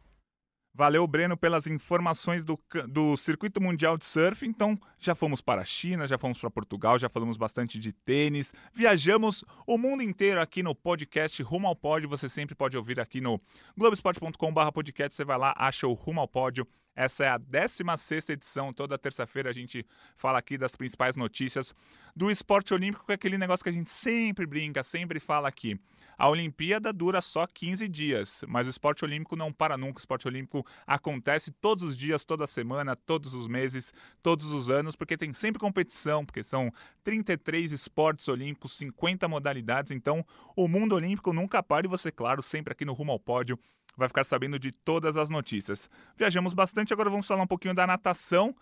Valeu, 0.76 1.06
Breno, 1.06 1.36
pelas 1.36 1.68
informações 1.68 2.44
do, 2.44 2.58
do 2.88 3.16
Circuito 3.16 3.60
Mundial 3.60 3.96
de 3.96 4.04
Surf. 4.04 4.44
Então, 4.44 4.76
já 4.98 5.14
fomos 5.14 5.40
para 5.40 5.62
a 5.62 5.64
China, 5.64 6.04
já 6.04 6.18
fomos 6.18 6.36
para 6.36 6.50
Portugal, 6.50 6.98
já 6.98 7.08
falamos 7.08 7.36
bastante 7.36 7.78
de 7.78 7.92
tênis. 7.92 8.52
Viajamos 8.72 9.44
o 9.68 9.78
mundo 9.78 10.02
inteiro 10.02 10.40
aqui 10.40 10.64
no 10.64 10.74
podcast 10.74 11.40
Rumo 11.44 11.68
ao 11.68 11.76
Pódio. 11.76 12.08
Você 12.08 12.28
sempre 12.28 12.56
pode 12.56 12.76
ouvir 12.76 12.98
aqui 12.98 13.20
no 13.20 13.40
globesport.com.br 13.78 14.72
podcast. 14.72 15.14
Você 15.14 15.24
vai 15.24 15.38
lá, 15.38 15.54
acha 15.56 15.86
o 15.86 15.92
Rumo 15.92 16.20
ao 16.20 16.26
Pódio. 16.26 16.66
Essa 16.96 17.24
é 17.24 17.28
a 17.28 17.38
16 17.38 18.28
edição. 18.28 18.72
Toda 18.72 18.96
terça-feira 18.96 19.50
a 19.50 19.52
gente 19.52 19.84
fala 20.16 20.38
aqui 20.38 20.56
das 20.56 20.76
principais 20.76 21.16
notícias 21.16 21.74
do 22.14 22.30
esporte 22.30 22.72
olímpico, 22.72 23.04
que 23.04 23.12
é 23.12 23.14
aquele 23.16 23.36
negócio 23.36 23.64
que 23.64 23.70
a 23.70 23.72
gente 23.72 23.90
sempre 23.90 24.46
brinca, 24.46 24.82
sempre 24.84 25.18
fala 25.18 25.48
aqui. 25.48 25.76
A 26.16 26.28
Olimpíada 26.28 26.92
dura 26.92 27.20
só 27.20 27.44
15 27.44 27.88
dias, 27.88 28.44
mas 28.46 28.68
o 28.68 28.70
esporte 28.70 29.04
olímpico 29.04 29.34
não 29.34 29.52
para 29.52 29.76
nunca. 29.76 29.98
O 29.98 30.00
esporte 30.00 30.28
olímpico 30.28 30.64
acontece 30.86 31.50
todos 31.50 31.82
os 31.82 31.96
dias, 31.96 32.24
toda 32.24 32.46
semana, 32.46 32.94
todos 32.94 33.34
os 33.34 33.48
meses, 33.48 33.92
todos 34.22 34.52
os 34.52 34.70
anos, 34.70 34.94
porque 34.94 35.16
tem 35.16 35.32
sempre 35.32 35.58
competição, 35.58 36.24
porque 36.24 36.44
são 36.44 36.72
33 37.02 37.72
esportes 37.72 38.28
olímpicos, 38.28 38.76
50 38.76 39.26
modalidades. 39.26 39.90
Então, 39.90 40.24
o 40.54 40.68
mundo 40.68 40.94
olímpico 40.94 41.32
nunca 41.32 41.60
para 41.62 41.86
e 41.86 41.88
você, 41.88 42.12
claro, 42.12 42.42
sempre 42.42 42.72
aqui 42.72 42.84
no 42.84 42.92
Rumo 42.92 43.10
ao 43.10 43.18
Pódio 43.18 43.58
vai 43.96 44.08
ficar 44.08 44.24
sabendo 44.24 44.58
de 44.58 44.72
todas 44.72 45.16
as 45.16 45.28
notícias. 45.28 45.88
Viajamos 46.16 46.52
bastante, 46.52 46.92
agora 46.92 47.10
vamos 47.10 47.26
falar 47.26 47.42
um 47.42 47.46
pouquinho 47.46 47.74
da 47.74 47.86
natação. 47.86 48.54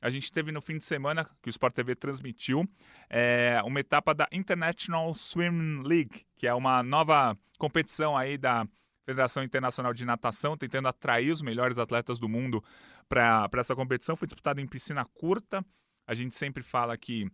A 0.00 0.08
gente 0.08 0.32
teve 0.32 0.50
no 0.50 0.62
fim 0.62 0.78
de 0.78 0.84
semana, 0.84 1.24
que 1.42 1.48
o 1.48 1.50
Sport 1.50 1.74
TV 1.74 1.94
transmitiu, 1.94 2.66
é, 3.08 3.60
uma 3.64 3.80
etapa 3.80 4.14
da 4.14 4.26
International 4.32 5.14
Swim 5.14 5.82
League, 5.82 6.24
que 6.36 6.46
é 6.46 6.54
uma 6.54 6.82
nova 6.82 7.36
competição 7.58 8.16
aí 8.16 8.38
da 8.38 8.66
Federação 9.04 9.42
Internacional 9.42 9.92
de 9.92 10.04
Natação, 10.04 10.56
tentando 10.56 10.88
atrair 10.88 11.30
os 11.30 11.42
melhores 11.42 11.78
atletas 11.78 12.18
do 12.18 12.28
mundo 12.28 12.64
para 13.08 13.48
essa 13.58 13.74
competição. 13.74 14.16
Foi 14.16 14.26
disputada 14.26 14.60
em 14.60 14.66
piscina 14.66 15.04
curta. 15.04 15.64
A 16.06 16.14
gente 16.14 16.34
sempre 16.34 16.62
fala 16.62 16.96
que 16.96 17.30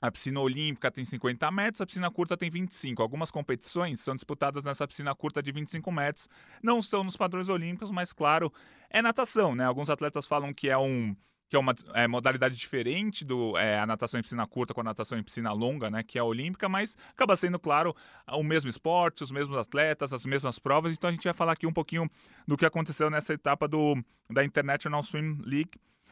a 0.00 0.10
piscina 0.10 0.40
olímpica 0.40 0.90
tem 0.90 1.04
50 1.04 1.50
metros, 1.50 1.80
a 1.80 1.86
piscina 1.86 2.10
curta 2.10 2.36
tem 2.36 2.50
25. 2.50 3.02
Algumas 3.02 3.30
competições 3.30 4.00
são 4.00 4.14
disputadas 4.14 4.64
nessa 4.64 4.86
piscina 4.86 5.14
curta 5.14 5.42
de 5.42 5.50
25 5.50 5.90
metros. 5.90 6.28
Não 6.62 6.80
são 6.80 7.02
nos 7.02 7.16
padrões 7.16 7.48
olímpicos, 7.48 7.90
mas 7.90 8.12
claro, 8.12 8.52
é 8.88 9.02
natação, 9.02 9.54
né? 9.54 9.64
Alguns 9.64 9.90
atletas 9.90 10.26
falam 10.26 10.52
que 10.52 10.68
é 10.68 10.78
um 10.78 11.16
que 11.48 11.56
é 11.56 11.58
uma 11.58 11.74
é, 11.94 12.06
modalidade 12.06 12.54
diferente 12.56 13.24
do 13.24 13.56
é, 13.56 13.78
a 13.78 13.86
natação 13.86 14.20
em 14.20 14.22
piscina 14.22 14.46
curta 14.46 14.74
com 14.74 14.82
a 14.82 14.84
natação 14.84 15.18
em 15.18 15.22
piscina 15.22 15.50
longa, 15.50 15.90
né, 15.90 16.02
que 16.02 16.18
é 16.18 16.20
a 16.20 16.24
olímpica, 16.24 16.68
mas 16.68 16.94
acaba 17.10 17.34
sendo, 17.36 17.58
claro, 17.58 17.96
o 18.32 18.42
mesmo 18.42 18.68
esporte, 18.68 19.22
os 19.22 19.30
mesmos 19.30 19.56
atletas, 19.56 20.12
as 20.12 20.26
mesmas 20.26 20.58
provas. 20.58 20.92
Então 20.92 21.08
a 21.08 21.12
gente 21.12 21.24
vai 21.24 21.32
falar 21.32 21.52
aqui 21.52 21.66
um 21.66 21.72
pouquinho 21.72 22.08
do 22.46 22.56
que 22.56 22.66
aconteceu 22.66 23.08
nessa 23.08 23.32
etapa 23.32 23.66
do, 23.66 23.96
da 24.30 24.44
International 24.44 25.02
Swim 25.02 25.38
League. 25.42 25.70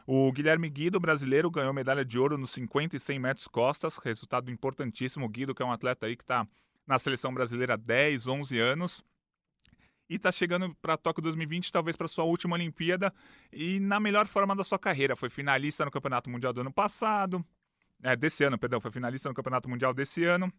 O 0.09 0.31
Guilherme 0.31 0.69
Guido, 0.69 1.01
brasileiro, 1.01 1.51
ganhou 1.51 1.73
medalha 1.73 2.05
de 2.05 2.17
ouro 2.17 2.37
nos 2.37 2.51
50 2.51 2.95
e 2.95 2.99
100 2.99 3.19
metros 3.19 3.45
costas, 3.45 3.97
resultado 3.97 4.49
importantíssimo. 4.49 5.25
O 5.25 5.27
Guido, 5.27 5.53
que 5.53 5.61
é 5.61 5.65
um 5.65 5.71
atleta 5.71 6.05
aí 6.05 6.15
que 6.15 6.23
está 6.23 6.47
na 6.87 6.97
seleção 6.97 7.33
brasileira 7.33 7.73
há 7.73 7.75
10, 7.75 8.25
11 8.25 8.57
anos. 8.57 9.03
E 10.09 10.15
está 10.15 10.31
chegando 10.31 10.73
para 10.81 10.95
Tóquio 10.95 11.21
2020, 11.21 11.73
talvez 11.73 11.97
para 11.97 12.07
sua 12.07 12.23
última 12.23 12.55
Olimpíada, 12.55 13.13
e 13.51 13.81
na 13.81 13.99
melhor 13.99 14.27
forma 14.27 14.55
da 14.55 14.63
sua 14.63 14.79
carreira. 14.79 15.13
Foi 15.13 15.29
finalista 15.29 15.83
no 15.83 15.91
Campeonato 15.91 16.29
Mundial 16.29 16.53
do 16.53 16.61
ano 16.61 16.71
passado, 16.71 17.45
é, 18.01 18.15
desse 18.15 18.45
ano, 18.45 18.57
perdão, 18.57 18.79
foi 18.79 18.91
finalista 18.91 19.27
no 19.27 19.35
Campeonato 19.35 19.67
Mundial 19.67 19.93
desse 19.93 20.23
ano. 20.23 20.49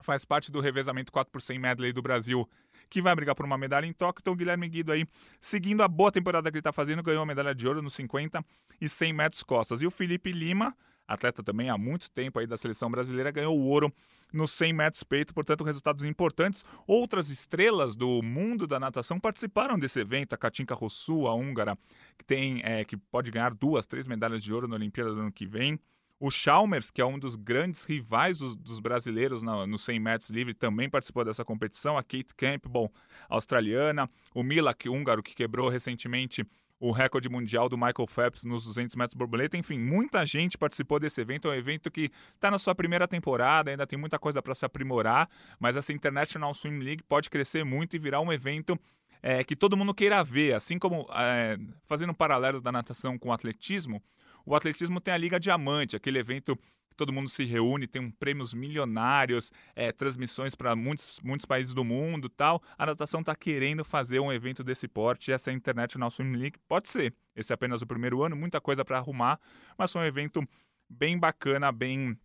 Faz 0.00 0.24
parte 0.24 0.50
do 0.50 0.60
revezamento 0.60 1.12
4 1.12 1.30
por 1.30 1.42
100 1.42 1.58
medley 1.58 1.92
do 1.92 2.00
Brasil 2.00 2.48
que 2.88 3.02
vai 3.02 3.14
brigar 3.14 3.34
por 3.34 3.44
uma 3.44 3.58
medalha 3.58 3.86
em 3.86 3.92
Tóquio. 3.92 4.20
Então, 4.20 4.36
Guilherme 4.36 4.68
Guido 4.68 4.92
aí, 4.92 5.06
seguindo 5.40 5.82
a 5.82 5.88
boa 5.88 6.10
temporada 6.10 6.50
que 6.50 6.56
ele 6.56 6.60
está 6.60 6.72
fazendo, 6.72 7.02
ganhou 7.02 7.22
a 7.22 7.26
medalha 7.26 7.54
de 7.54 7.66
ouro 7.66 7.82
nos 7.82 7.94
50 7.94 8.44
e 8.80 8.88
100 8.88 9.12
metros 9.12 9.42
costas. 9.42 9.82
E 9.82 9.86
o 9.86 9.90
Felipe 9.90 10.32
Lima, 10.32 10.76
atleta 11.06 11.42
também 11.42 11.70
há 11.70 11.78
muito 11.78 12.10
tempo 12.10 12.38
aí 12.38 12.46
da 12.46 12.56
seleção 12.56 12.90
brasileira, 12.90 13.30
ganhou 13.30 13.58
o 13.58 13.66
ouro 13.66 13.92
nos 14.32 14.50
100 14.52 14.72
metros 14.72 15.02
peito, 15.02 15.32
portanto, 15.32 15.64
resultados 15.64 16.04
importantes. 16.04 16.64
Outras 16.86 17.30
estrelas 17.30 17.96
do 17.96 18.22
mundo 18.22 18.66
da 18.66 18.78
natação 18.78 19.18
participaram 19.18 19.78
desse 19.78 20.00
evento, 20.00 20.34
a 20.34 20.36
Katinka 20.36 20.74
Rossu, 20.74 21.26
a 21.26 21.34
húngara, 21.34 21.76
que 22.16 22.24
tem 22.24 22.60
é, 22.62 22.84
que 22.84 22.96
pode 22.96 23.30
ganhar 23.30 23.54
duas, 23.54 23.86
três 23.86 24.06
medalhas 24.06 24.42
de 24.42 24.52
ouro 24.52 24.68
na 24.68 24.76
Olimpíada 24.76 25.14
do 25.14 25.20
ano 25.20 25.32
que 25.32 25.46
vem. 25.46 25.78
O 26.20 26.30
Chalmers, 26.32 26.90
que 26.90 27.00
é 27.00 27.06
um 27.06 27.18
dos 27.18 27.36
grandes 27.36 27.84
rivais 27.84 28.38
dos, 28.38 28.56
dos 28.56 28.80
brasileiros 28.80 29.40
no, 29.40 29.66
no 29.66 29.78
100 29.78 30.00
metros 30.00 30.30
livre, 30.30 30.52
também 30.52 30.90
participou 30.90 31.24
dessa 31.24 31.44
competição. 31.44 31.96
A 31.96 32.02
Kate 32.02 32.34
Campbell, 32.36 32.92
australiana. 33.28 34.08
O 34.34 34.42
Milak, 34.42 34.88
húngaro, 34.88 35.22
que 35.22 35.34
quebrou 35.34 35.68
recentemente 35.68 36.44
o 36.80 36.92
recorde 36.92 37.28
mundial 37.28 37.68
do 37.68 37.76
Michael 37.76 38.06
Phelps 38.08 38.44
nos 38.44 38.64
200 38.64 38.96
metros 38.96 39.14
borboleta. 39.14 39.56
Enfim, 39.56 39.78
muita 39.78 40.24
gente 40.26 40.58
participou 40.58 40.98
desse 40.98 41.20
evento. 41.20 41.48
É 41.48 41.52
um 41.52 41.54
evento 41.54 41.90
que 41.90 42.10
está 42.34 42.50
na 42.50 42.58
sua 42.58 42.74
primeira 42.74 43.06
temporada, 43.06 43.70
ainda 43.70 43.86
tem 43.86 43.98
muita 43.98 44.18
coisa 44.18 44.42
para 44.42 44.54
se 44.54 44.64
aprimorar, 44.64 45.28
mas 45.58 45.76
essa 45.76 45.92
International 45.92 46.52
Swim 46.54 46.78
League 46.78 47.02
pode 47.02 47.30
crescer 47.30 47.64
muito 47.64 47.96
e 47.96 47.98
virar 47.98 48.20
um 48.20 48.32
evento 48.32 48.78
é, 49.22 49.42
que 49.42 49.56
todo 49.56 49.76
mundo 49.76 49.94
queira 49.94 50.22
ver. 50.22 50.54
Assim 50.54 50.78
como, 50.78 51.06
é, 51.14 51.58
fazendo 51.84 52.10
um 52.10 52.14
paralelo 52.14 52.60
da 52.60 52.70
natação 52.70 53.18
com 53.18 53.30
o 53.30 53.32
atletismo, 53.32 54.02
o 54.48 54.56
atletismo 54.56 54.98
tem 54.98 55.12
a 55.12 55.18
Liga 55.18 55.38
Diamante, 55.38 55.94
aquele 55.94 56.18
evento 56.18 56.56
que 56.56 56.96
todo 56.96 57.12
mundo 57.12 57.28
se 57.28 57.44
reúne, 57.44 57.86
tem 57.86 58.10
prêmios 58.10 58.54
milionários, 58.54 59.52
é, 59.76 59.92
transmissões 59.92 60.54
para 60.54 60.74
muitos, 60.74 61.20
muitos 61.22 61.44
países 61.44 61.74
do 61.74 61.84
mundo 61.84 62.30
tal. 62.30 62.62
A 62.78 62.86
natação 62.86 63.20
está 63.20 63.36
querendo 63.36 63.84
fazer 63.84 64.20
um 64.20 64.32
evento 64.32 64.64
desse 64.64 64.88
porte, 64.88 65.30
essa 65.30 65.52
International 65.52 66.10
Swim 66.10 66.34
League 66.34 66.58
pode 66.66 66.88
ser. 66.88 67.14
Esse 67.36 67.52
é 67.52 67.54
apenas 67.54 67.82
o 67.82 67.86
primeiro 67.86 68.22
ano, 68.22 68.34
muita 68.34 68.58
coisa 68.58 68.82
para 68.86 68.96
arrumar, 68.96 69.38
mas 69.76 69.92
foi 69.92 70.00
um 70.00 70.06
evento 70.06 70.42
bem 70.88 71.18
bacana, 71.18 71.70
bem 71.70 72.18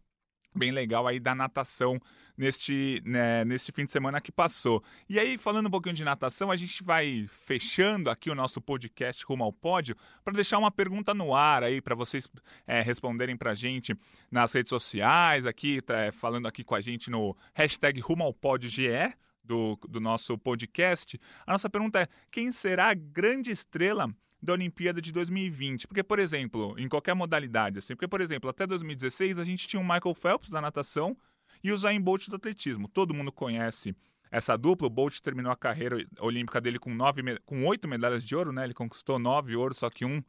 bem 0.55 0.71
legal 0.71 1.07
aí 1.07 1.19
da 1.19 1.33
natação 1.35 1.99
neste, 2.37 3.01
né, 3.05 3.45
neste 3.45 3.71
fim 3.71 3.85
de 3.85 3.91
semana 3.91 4.19
que 4.19 4.31
passou. 4.31 4.83
E 5.07 5.19
aí, 5.19 5.37
falando 5.37 5.67
um 5.67 5.71
pouquinho 5.71 5.95
de 5.95 6.03
natação, 6.03 6.51
a 6.51 6.55
gente 6.55 6.83
vai 6.83 7.25
fechando 7.27 8.09
aqui 8.09 8.29
o 8.29 8.35
nosso 8.35 8.61
podcast 8.61 9.23
Rumo 9.25 9.43
ao 9.43 9.53
Pódio 9.53 9.95
para 10.23 10.33
deixar 10.33 10.57
uma 10.57 10.71
pergunta 10.71 11.13
no 11.13 11.35
ar 11.35 11.63
aí 11.63 11.81
para 11.81 11.95
vocês 11.95 12.27
é, 12.65 12.81
responderem 12.81 13.37
para 13.37 13.51
a 13.51 13.55
gente 13.55 13.95
nas 14.31 14.53
redes 14.53 14.69
sociais, 14.69 15.45
aqui 15.45 15.81
tá, 15.81 16.11
falando 16.11 16.47
aqui 16.47 16.63
com 16.63 16.75
a 16.75 16.81
gente 16.81 17.09
no 17.09 17.35
hashtag 17.53 17.99
Rumo 17.99 18.23
ao 18.23 18.33
Pódio 18.33 18.69
GE, 18.69 19.13
do, 19.43 19.77
do 19.87 19.99
nosso 19.99 20.37
podcast. 20.37 21.19
A 21.45 21.51
nossa 21.51 21.69
pergunta 21.69 21.99
é: 21.99 22.07
quem 22.31 22.51
será 22.51 22.89
a 22.89 22.93
grande 22.93 23.51
estrela 23.51 24.09
da 24.43 24.51
Olimpíada 24.51 25.01
de 25.01 25.11
2020. 25.13 25.87
Porque, 25.87 26.03
por 26.03 26.19
exemplo, 26.19 26.75
em 26.77 26.89
qualquer 26.89 27.15
modalidade, 27.15 27.79
assim, 27.79 27.95
porque, 27.95 28.07
por 28.07 28.19
exemplo, 28.19 28.49
até 28.49 28.67
2016 28.67 29.39
a 29.39 29.43
gente 29.45 29.67
tinha 29.67 29.81
o 29.81 29.83
Michael 29.83 30.13
Phelps 30.13 30.49
da 30.49 30.59
natação 30.59 31.17
e 31.63 31.71
o 31.71 31.77
Zayn 31.77 32.01
Bolt 32.01 32.27
do 32.27 32.35
atletismo. 32.35 32.89
Todo 32.89 33.13
mundo 33.13 33.31
conhece 33.31 33.95
essa 34.29 34.57
dupla. 34.57 34.87
O 34.87 34.89
Bolt 34.89 35.19
terminou 35.21 35.49
a 35.49 35.55
carreira 35.55 36.05
olímpica 36.19 36.59
dele 36.59 36.77
com, 36.77 36.93
nove, 36.93 37.21
com 37.45 37.65
oito 37.65 37.87
medalhas 37.87 38.21
de 38.21 38.35
ouro, 38.35 38.51
né? 38.51 38.65
Ele 38.65 38.73
conquistou 38.73 39.17
nove 39.17 39.55
ouro, 39.55 39.73
só 39.73 39.89
que 39.89 40.03
um 40.03 40.21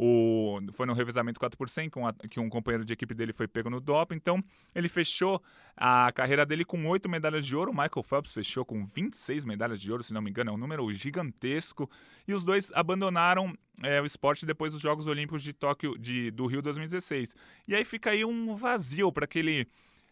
o, 0.00 0.60
foi 0.74 0.86
no 0.86 0.92
revezamento 0.92 1.40
4 1.40 1.58
por 1.58 1.68
100 1.68 1.90
a, 2.06 2.28
que 2.28 2.38
um 2.38 2.48
companheiro 2.48 2.84
de 2.84 2.92
equipe 2.92 3.12
dele 3.12 3.32
foi 3.32 3.48
pego 3.48 3.68
no 3.68 3.80
doping. 3.80 4.14
Então, 4.14 4.40
ele 4.72 4.88
fechou 4.88 5.42
a 5.76 6.12
carreira 6.12 6.46
dele 6.46 6.64
com 6.64 6.86
oito 6.86 7.08
medalhas 7.08 7.44
de 7.44 7.56
ouro. 7.56 7.72
O 7.72 7.74
Michael 7.74 8.04
Phelps 8.04 8.32
fechou 8.32 8.64
com 8.64 8.86
26 8.86 9.44
medalhas 9.44 9.80
de 9.80 9.90
ouro, 9.90 10.04
se 10.04 10.14
não 10.14 10.22
me 10.22 10.30
engano, 10.30 10.52
é 10.52 10.54
um 10.54 10.56
número 10.56 10.88
gigantesco. 10.92 11.90
E 12.28 12.32
os 12.32 12.44
dois 12.44 12.70
abandonaram 12.76 13.52
é, 13.82 14.00
o 14.00 14.04
esporte 14.04 14.46
depois 14.46 14.70
dos 14.70 14.80
Jogos 14.80 15.08
Olímpicos 15.08 15.42
de 15.42 15.52
Tóquio, 15.52 15.98
de, 15.98 16.30
do 16.30 16.46
Rio 16.46 16.62
2016. 16.62 17.34
E 17.66 17.74
aí 17.74 17.84
fica 17.84 18.10
aí 18.10 18.24
um 18.24 18.54
vazio 18.54 19.10
para 19.10 19.24
aquele. 19.24 19.66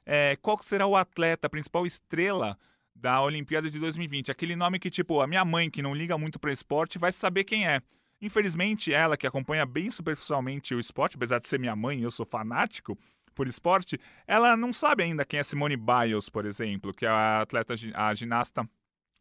É, 0.04 0.34
qual 0.42 0.60
será 0.62 0.88
o 0.88 0.96
atleta, 0.96 1.46
a 1.46 1.50
principal 1.50 1.86
estrela 1.86 2.58
da 2.92 3.22
Olimpíada 3.22 3.70
de 3.70 3.78
2020? 3.78 4.32
Aquele 4.32 4.56
nome 4.56 4.80
que, 4.80 4.90
tipo, 4.90 5.20
a 5.20 5.28
minha 5.28 5.44
mãe, 5.44 5.70
que 5.70 5.80
não 5.80 5.94
liga 5.94 6.18
muito 6.18 6.40
para 6.40 6.52
esporte, 6.52 6.98
vai 6.98 7.12
saber 7.12 7.44
quem 7.44 7.68
é. 7.68 7.80
Infelizmente, 8.20 8.92
ela 8.92 9.16
que 9.16 9.26
acompanha 9.26 9.66
bem 9.66 9.90
superficialmente 9.90 10.74
o 10.74 10.80
esporte, 10.80 11.16
apesar 11.16 11.38
de 11.38 11.46
ser 11.46 11.58
minha 11.58 11.76
mãe 11.76 12.02
eu 12.02 12.10
sou 12.10 12.24
fanático 12.24 12.98
por 13.34 13.46
esporte, 13.46 14.00
ela 14.26 14.56
não 14.56 14.72
sabe 14.72 15.02
ainda 15.02 15.24
quem 15.24 15.38
é 15.38 15.42
Simone 15.42 15.76
Biles, 15.76 16.30
por 16.30 16.46
exemplo, 16.46 16.94
que 16.94 17.04
é 17.04 17.08
a 17.08 17.42
atleta, 17.42 17.74
a 17.94 18.14
ginasta 18.14 18.68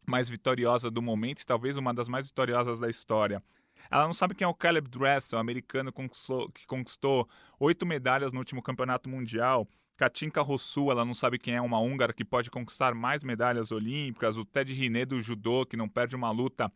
mais 0.08 0.30
vitoriosa 0.30 0.90
do 0.90 1.02
momento 1.02 1.42
e 1.42 1.46
talvez 1.46 1.76
uma 1.76 1.94
das 1.94 2.08
mais 2.08 2.28
vitoriosas 2.28 2.80
da 2.80 2.90
história. 2.90 3.44
Ela 3.92 4.06
não 4.06 4.14
sabe 4.14 4.34
quem 4.34 4.46
é 4.46 4.48
o 4.48 4.54
Caleb 4.54 4.90
Dressel, 4.90 5.38
americano 5.38 5.92
que 5.92 6.66
conquistou 6.66 7.28
oito 7.60 7.86
medalhas 7.86 8.32
no 8.32 8.40
último 8.40 8.62
campeonato 8.62 9.10
mundial. 9.10 9.68
Katinka 9.98 10.42
Rossu, 10.42 10.92
ela 10.92 11.06
não 11.06 11.14
sabe 11.14 11.38
quem 11.38 11.56
é 11.56 11.62
uma 11.62 11.80
húngara 11.80 12.14
que 12.14 12.26
pode 12.26 12.50
conquistar 12.50 12.94
mais 12.94 13.24
medalhas 13.24 13.72
olímpicas. 13.72 14.38
O 14.38 14.46
Ted 14.46 14.74
Riné 14.74 15.06
do 15.06 15.22
judô, 15.22 15.66
que 15.66 15.78
não 15.78 15.88
perde 15.88 16.16
uma 16.16 16.32
luta 16.32 16.72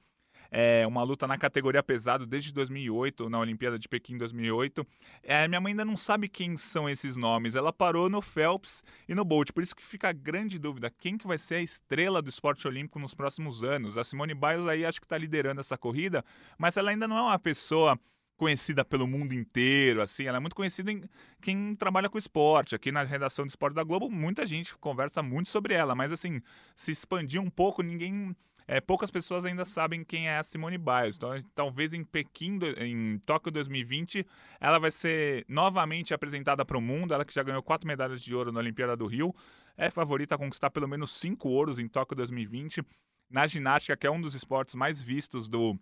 é, 0.51 0.85
uma 0.87 1.03
luta 1.03 1.27
na 1.27 1.37
categoria 1.37 1.83
pesado 1.83 2.25
desde 2.25 2.51
2008, 2.53 3.29
na 3.29 3.39
Olimpíada 3.39 3.77
de 3.77 3.87
Pequim 3.87 4.17
2008. 4.17 4.85
É, 5.23 5.47
minha 5.47 5.61
mãe 5.61 5.71
ainda 5.71 5.85
não 5.85 5.97
sabe 5.97 6.27
quem 6.27 6.57
são 6.57 6.89
esses 6.89 7.17
nomes. 7.17 7.55
Ela 7.55 7.71
parou 7.71 8.09
no 8.09 8.21
Phelps 8.21 8.83
e 9.07 9.15
no 9.15 9.23
Bolt, 9.23 9.51
por 9.51 9.63
isso 9.63 9.75
que 9.75 9.85
fica 9.85 10.09
a 10.09 10.13
grande 10.13 10.57
dúvida, 10.57 10.89
quem 10.89 11.17
que 11.17 11.27
vai 11.27 11.37
ser 11.37 11.55
a 11.55 11.61
estrela 11.61 12.21
do 12.21 12.29
esporte 12.29 12.67
olímpico 12.67 12.99
nos 12.99 13.13
próximos 13.13 13.63
anos? 13.63 13.97
A 13.97 14.03
Simone 14.03 14.33
Biles 14.33 14.65
aí 14.65 14.85
acho 14.85 14.99
que 14.99 15.05
está 15.05 15.17
liderando 15.17 15.59
essa 15.59 15.77
corrida, 15.77 16.23
mas 16.57 16.77
ela 16.77 16.91
ainda 16.91 17.07
não 17.07 17.17
é 17.17 17.21
uma 17.21 17.39
pessoa 17.39 17.99
conhecida 18.39 18.85
pelo 18.85 19.05
mundo 19.05 19.33
inteiro, 19.33 20.01
assim, 20.01 20.23
ela 20.23 20.37
é 20.37 20.39
muito 20.39 20.55
conhecida 20.55 20.89
em 20.89 21.03
quem 21.41 21.75
trabalha 21.75 22.09
com 22.09 22.17
esporte. 22.17 22.73
Aqui 22.73 22.89
na 22.89 23.03
redação 23.03 23.45
de 23.45 23.51
esporte 23.51 23.75
da 23.75 23.83
Globo, 23.83 24.09
muita 24.09 24.45
gente 24.45 24.75
conversa 24.77 25.21
muito 25.21 25.49
sobre 25.49 25.73
ela, 25.73 25.93
mas 25.93 26.13
assim, 26.13 26.41
se 26.73 26.89
expandir 26.89 27.41
um 27.41 27.49
pouco, 27.49 27.83
ninguém 27.83 28.33
é, 28.71 28.79
poucas 28.79 29.09
pessoas 29.09 29.45
ainda 29.45 29.65
sabem 29.65 30.03
quem 30.03 30.29
é 30.29 30.37
a 30.37 30.43
Simone 30.43 30.77
Biles. 30.77 31.15
Então, 31.15 31.31
talvez 31.55 31.91
em 31.91 32.03
Pequim, 32.03 32.59
em 32.77 33.17
Tóquio 33.25 33.51
2020, 33.51 34.23
ela 34.59 34.77
vai 34.77 34.91
ser 34.91 35.43
novamente 35.49 36.13
apresentada 36.13 36.63
para 36.63 36.77
o 36.77 36.81
mundo. 36.81 37.11
Ela 37.11 37.25
que 37.25 37.33
já 37.33 37.41
ganhou 37.41 37.63
quatro 37.63 37.87
medalhas 37.87 38.21
de 38.21 38.35
ouro 38.35 38.51
na 38.51 38.59
Olimpíada 38.59 38.95
do 38.95 39.07
Rio, 39.07 39.33
é 39.75 39.89
favorita 39.89 40.35
a 40.35 40.37
conquistar 40.37 40.69
pelo 40.69 40.87
menos 40.87 41.09
cinco 41.09 41.49
ouros 41.49 41.79
em 41.79 41.87
Tóquio 41.87 42.15
2020 42.15 42.83
na 43.27 43.47
ginástica, 43.47 43.97
que 43.97 44.05
é 44.05 44.11
um 44.11 44.21
dos 44.21 44.35
esportes 44.35 44.75
mais 44.75 45.01
vistos 45.01 45.47
do, 45.47 45.75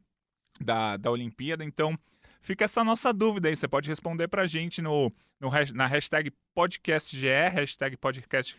da, 0.58 0.96
da 0.96 1.12
Olimpíada. 1.12 1.66
Então, 1.66 2.00
fica 2.40 2.64
essa 2.64 2.86
nossa 2.86 3.12
dúvida 3.12 3.50
aí. 3.50 3.56
Você 3.58 3.68
pode 3.68 3.90
responder 3.90 4.30
para 4.30 4.44
a 4.44 4.48
gente 4.48 4.82
no, 4.82 5.12
no, 5.42 5.52
na 5.74 5.88
hashtag 5.88 6.32
podcastge, 6.56 7.28
hashtag 7.52 7.98
podcastge, 7.98 8.58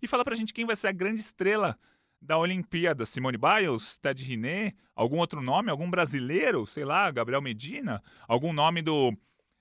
e 0.00 0.06
falar 0.06 0.24
para 0.24 0.32
a 0.32 0.38
gente 0.38 0.54
quem 0.54 0.64
vai 0.64 0.74
ser 0.74 0.86
a 0.86 0.92
grande 0.92 1.20
estrela 1.20 1.78
da 2.22 2.38
Olimpíada. 2.38 3.04
Simone 3.04 3.36
Biles, 3.36 3.98
Ted 3.98 4.22
Riné, 4.22 4.72
algum 4.94 5.18
outro 5.18 5.42
nome, 5.42 5.70
algum 5.70 5.90
brasileiro, 5.90 6.64
sei 6.66 6.84
lá, 6.84 7.10
Gabriel 7.10 7.42
Medina, 7.42 8.00
algum 8.28 8.52
nome 8.52 8.80
do, 8.80 9.12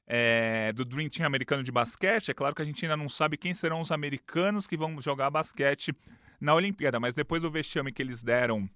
é, 0.06 0.72
do 0.72 0.86
Dream 0.86 1.10
Team 1.10 1.26
americano 1.26 1.64
de 1.64 1.72
basquete. 1.72 2.30
É 2.30 2.34
claro 2.34 2.56
que 2.56 2.62
a 2.62 2.66
gente 2.66 2.86
ainda 2.86 2.96
não 2.96 3.10
sabe 3.10 3.36
quem 3.36 3.56
serão 3.56 3.82
os 3.82 3.92
americanos 3.92 4.68
que 4.68 4.78
vão 4.78 5.02
jogar 5.02 5.32
basquete 5.32 5.94
na 6.40 6.54
Olimpíada, 6.54 7.00
mas 7.00 7.16
depois 7.16 7.42
do 7.42 7.52
vexame 7.52 7.92
que 7.92 8.02
eles 8.02 8.22
deram 8.22 8.70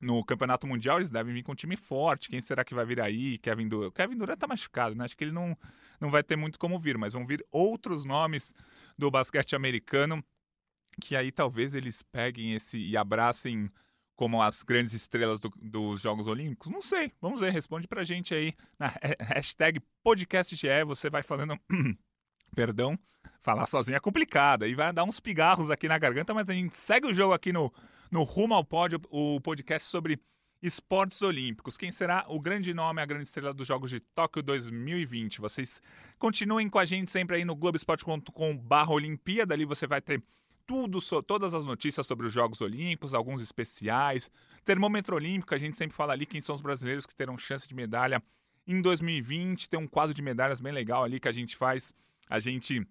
no 0.00 0.24
Campeonato 0.24 0.66
Mundial, 0.66 0.98
eles 0.98 1.10
devem 1.10 1.34
vir 1.34 1.42
com 1.42 1.52
um 1.52 1.56
time 1.56 1.76
forte. 1.76 2.28
Quem 2.28 2.40
será 2.40 2.64
que 2.64 2.74
vai 2.74 2.86
vir 2.86 3.00
aí? 3.00 3.36
Kevin 3.38 3.68
Durant. 3.68 3.92
Kevin 3.92 4.16
Durant 4.16 4.38
tá 4.38 4.46
machucado, 4.46 4.94
né? 4.94 5.04
Acho 5.04 5.16
que 5.16 5.24
ele 5.24 5.32
não, 5.32 5.56
não 6.00 6.10
vai 6.10 6.22
ter 6.22 6.36
muito 6.36 6.58
como 6.58 6.78
vir, 6.78 6.96
mas 6.96 7.12
vão 7.12 7.26
vir 7.26 7.44
outros 7.50 8.04
nomes 8.04 8.54
do 8.96 9.10
basquete 9.10 9.56
americano 9.56 10.24
que 11.00 11.16
aí 11.16 11.30
talvez 11.30 11.74
eles 11.74 12.02
peguem 12.02 12.52
esse 12.54 12.78
e 12.78 12.96
abracem 12.96 13.70
como 14.18 14.42
as 14.42 14.64
grandes 14.64 14.94
estrelas 14.94 15.38
do, 15.38 15.48
dos 15.62 16.00
Jogos 16.00 16.26
Olímpicos? 16.26 16.68
Não 16.68 16.82
sei. 16.82 17.12
Vamos 17.20 17.40
ver. 17.40 17.52
Responde 17.52 17.86
pra 17.86 18.02
gente 18.02 18.34
aí 18.34 18.52
na 18.78 18.92
hashtag 19.20 19.80
podcastge. 20.02 20.66
Você 20.86 21.08
vai 21.08 21.22
falando. 21.22 21.56
Perdão, 22.54 22.98
falar 23.40 23.66
sozinho 23.66 23.96
é 23.96 24.00
complicado. 24.00 24.64
Aí 24.64 24.74
vai 24.74 24.92
dar 24.92 25.04
uns 25.04 25.20
pigarros 25.20 25.70
aqui 25.70 25.86
na 25.86 25.98
garganta, 25.98 26.34
mas 26.34 26.50
a 26.50 26.52
gente 26.52 26.74
segue 26.74 27.06
o 27.06 27.14
jogo 27.14 27.32
aqui 27.32 27.52
no, 27.52 27.72
no 28.10 28.22
Rumo 28.24 28.54
ao 28.54 28.64
Pódio, 28.64 29.00
o 29.10 29.40
podcast 29.40 29.88
sobre 29.88 30.18
esportes 30.60 31.22
olímpicos. 31.22 31.76
Quem 31.76 31.92
será 31.92 32.24
o 32.28 32.40
grande 32.40 32.74
nome, 32.74 33.00
a 33.00 33.06
grande 33.06 33.24
estrela 33.24 33.54
dos 33.54 33.68
Jogos 33.68 33.90
de 33.90 34.00
Tóquio 34.00 34.42
2020? 34.42 35.40
Vocês 35.40 35.80
continuem 36.18 36.68
com 36.68 36.78
a 36.78 36.84
gente 36.84 37.12
sempre 37.12 37.36
aí 37.36 37.44
no 37.44 37.54
globesport.com/barra 37.54 38.90
Olimpíada. 38.90 39.54
Ali 39.54 39.64
você 39.64 39.86
vai 39.86 40.00
ter 40.00 40.22
tudo, 40.68 41.00
todas 41.22 41.54
as 41.54 41.64
notícias 41.64 42.06
sobre 42.06 42.26
os 42.26 42.32
Jogos 42.32 42.60
Olímpicos, 42.60 43.14
alguns 43.14 43.40
especiais. 43.40 44.30
Termômetro 44.66 45.16
Olímpico, 45.16 45.54
a 45.54 45.58
gente 45.58 45.78
sempre 45.78 45.96
fala 45.96 46.12
ali 46.12 46.26
quem 46.26 46.42
são 46.42 46.54
os 46.54 46.60
brasileiros 46.60 47.06
que 47.06 47.14
terão 47.14 47.38
chance 47.38 47.66
de 47.66 47.74
medalha 47.74 48.22
em 48.66 48.82
2020. 48.82 49.66
Tem 49.66 49.80
um 49.80 49.88
quadro 49.88 50.12
de 50.12 50.20
medalhas 50.20 50.60
bem 50.60 50.70
legal 50.70 51.02
ali 51.02 51.18
que 51.18 51.26
a 51.26 51.32
gente 51.32 51.56
faz. 51.56 51.94
A 52.28 52.38
gente 52.38 52.86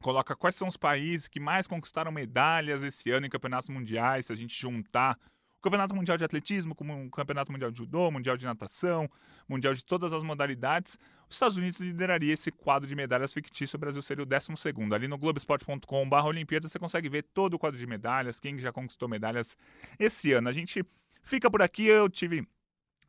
coloca 0.00 0.34
quais 0.34 0.56
são 0.56 0.66
os 0.66 0.78
países 0.78 1.28
que 1.28 1.38
mais 1.38 1.68
conquistaram 1.68 2.10
medalhas 2.10 2.82
esse 2.82 3.10
ano 3.10 3.26
em 3.26 3.30
campeonatos 3.30 3.68
mundiais. 3.68 4.24
Se 4.24 4.32
a 4.32 4.36
gente 4.36 4.58
juntar 4.58 5.18
o 5.60 5.62
Campeonato 5.62 5.94
Mundial 5.94 6.16
de 6.16 6.24
Atletismo, 6.24 6.74
como 6.74 7.04
o 7.04 7.10
Campeonato 7.10 7.52
Mundial 7.52 7.70
de 7.70 7.76
Judô, 7.76 8.10
Mundial 8.10 8.34
de 8.34 8.46
Natação, 8.46 9.10
Mundial 9.46 9.74
de 9.74 9.84
todas 9.84 10.14
as 10.14 10.22
modalidades, 10.22 10.98
os 11.28 11.36
Estados 11.36 11.58
Unidos 11.58 11.78
lideraria 11.80 12.32
esse 12.32 12.50
quadro 12.50 12.88
de 12.88 12.96
medalhas 12.96 13.32
fictício, 13.32 13.76
o 13.76 13.80
Brasil 13.80 14.00
seria 14.00 14.22
o 14.22 14.26
12 14.26 14.48
Ali 14.94 15.06
no 15.06 15.18
globesport.com.br 15.18 16.16
Olimpíada 16.24 16.66
você 16.66 16.78
consegue 16.78 17.10
ver 17.10 17.24
todo 17.34 17.54
o 17.54 17.58
quadro 17.58 17.78
de 17.78 17.86
medalhas, 17.86 18.40
quem 18.40 18.58
já 18.58 18.72
conquistou 18.72 19.06
medalhas 19.06 19.54
esse 19.98 20.32
ano. 20.32 20.48
A 20.48 20.52
gente 20.52 20.82
fica 21.22 21.50
por 21.50 21.60
aqui, 21.60 21.86
eu 21.86 22.08
tive 22.08 22.48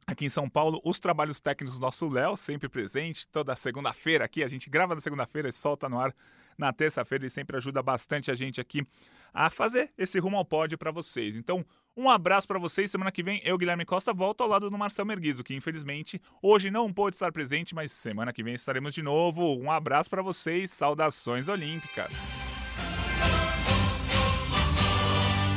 aqui 0.05 0.25
em 0.25 0.29
São 0.29 0.49
Paulo, 0.49 0.81
os 0.83 0.99
trabalhos 0.99 1.39
técnicos 1.39 1.79
do 1.79 1.81
nosso 1.81 2.09
Léo, 2.09 2.35
sempre 2.35 2.67
presente, 2.67 3.27
toda 3.27 3.55
segunda-feira 3.55 4.25
aqui, 4.25 4.43
a 4.43 4.47
gente 4.47 4.69
grava 4.69 4.95
na 4.95 5.01
segunda-feira 5.01 5.49
e 5.49 5.53
solta 5.53 5.87
no 5.87 5.99
ar 5.99 6.13
na 6.57 6.71
terça-feira, 6.71 7.23
ele 7.23 7.29
sempre 7.29 7.57
ajuda 7.57 7.81
bastante 7.81 8.29
a 8.29 8.35
gente 8.35 8.61
aqui 8.61 8.85
a 9.33 9.49
fazer 9.49 9.91
esse 9.97 10.19
rumo 10.19 10.37
ao 10.37 10.45
pódio 10.45 10.77
para 10.77 10.91
vocês. 10.91 11.35
Então, 11.35 11.65
um 11.95 12.09
abraço 12.09 12.47
para 12.47 12.59
vocês. 12.59 12.91
Semana 12.91 13.11
que 13.11 13.23
vem 13.23 13.41
eu, 13.43 13.57
Guilherme 13.57 13.85
Costa, 13.85 14.13
volto 14.13 14.41
ao 14.41 14.49
lado 14.49 14.69
do 14.69 14.77
Marcel 14.77 15.05
Merguizo, 15.05 15.43
que 15.43 15.55
infelizmente 15.55 16.21
hoje 16.41 16.69
não 16.69 16.91
pôde 16.91 17.15
estar 17.15 17.31
presente, 17.31 17.73
mas 17.73 17.91
semana 17.91 18.31
que 18.31 18.43
vem 18.43 18.53
estaremos 18.53 18.93
de 18.93 19.01
novo. 19.01 19.57
Um 19.57 19.71
abraço 19.71 20.09
para 20.09 20.21
vocês. 20.21 20.71
Saudações 20.71 21.47
olímpicas. 21.47 22.11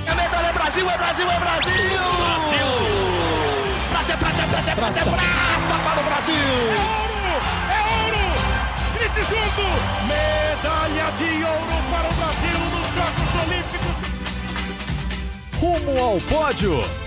É 0.06 0.14
medalha, 0.14 0.46
é 0.46 0.52
Brasil, 0.52 0.88
é 0.88 0.96
Brasil, 0.96 1.30
é 1.30 1.40
Brasil! 1.40 1.74
Brasil! 1.74 3.13
Prata, 4.36 4.46
prata, 4.48 4.74
prata, 4.74 5.02
prata, 5.04 5.76
para 5.84 6.00
o 6.00 6.04
Brasil! 6.04 6.34
É 6.34 6.78
ouro! 7.00 7.34
É 7.70 7.80
ouro! 8.04 8.24
Grite 8.94 9.22
junto! 9.30 9.64
Medalha 10.08 11.08
de 11.18 11.30
ouro 11.44 11.76
para 11.90 12.06
o 12.08 12.14
Brasil 12.14 12.58
nos 12.72 12.88
Jogos 12.94 13.30
Olímpicos! 13.46 13.96
Rumo 15.60 15.94
ao 16.02 16.16
pódio. 16.20 17.03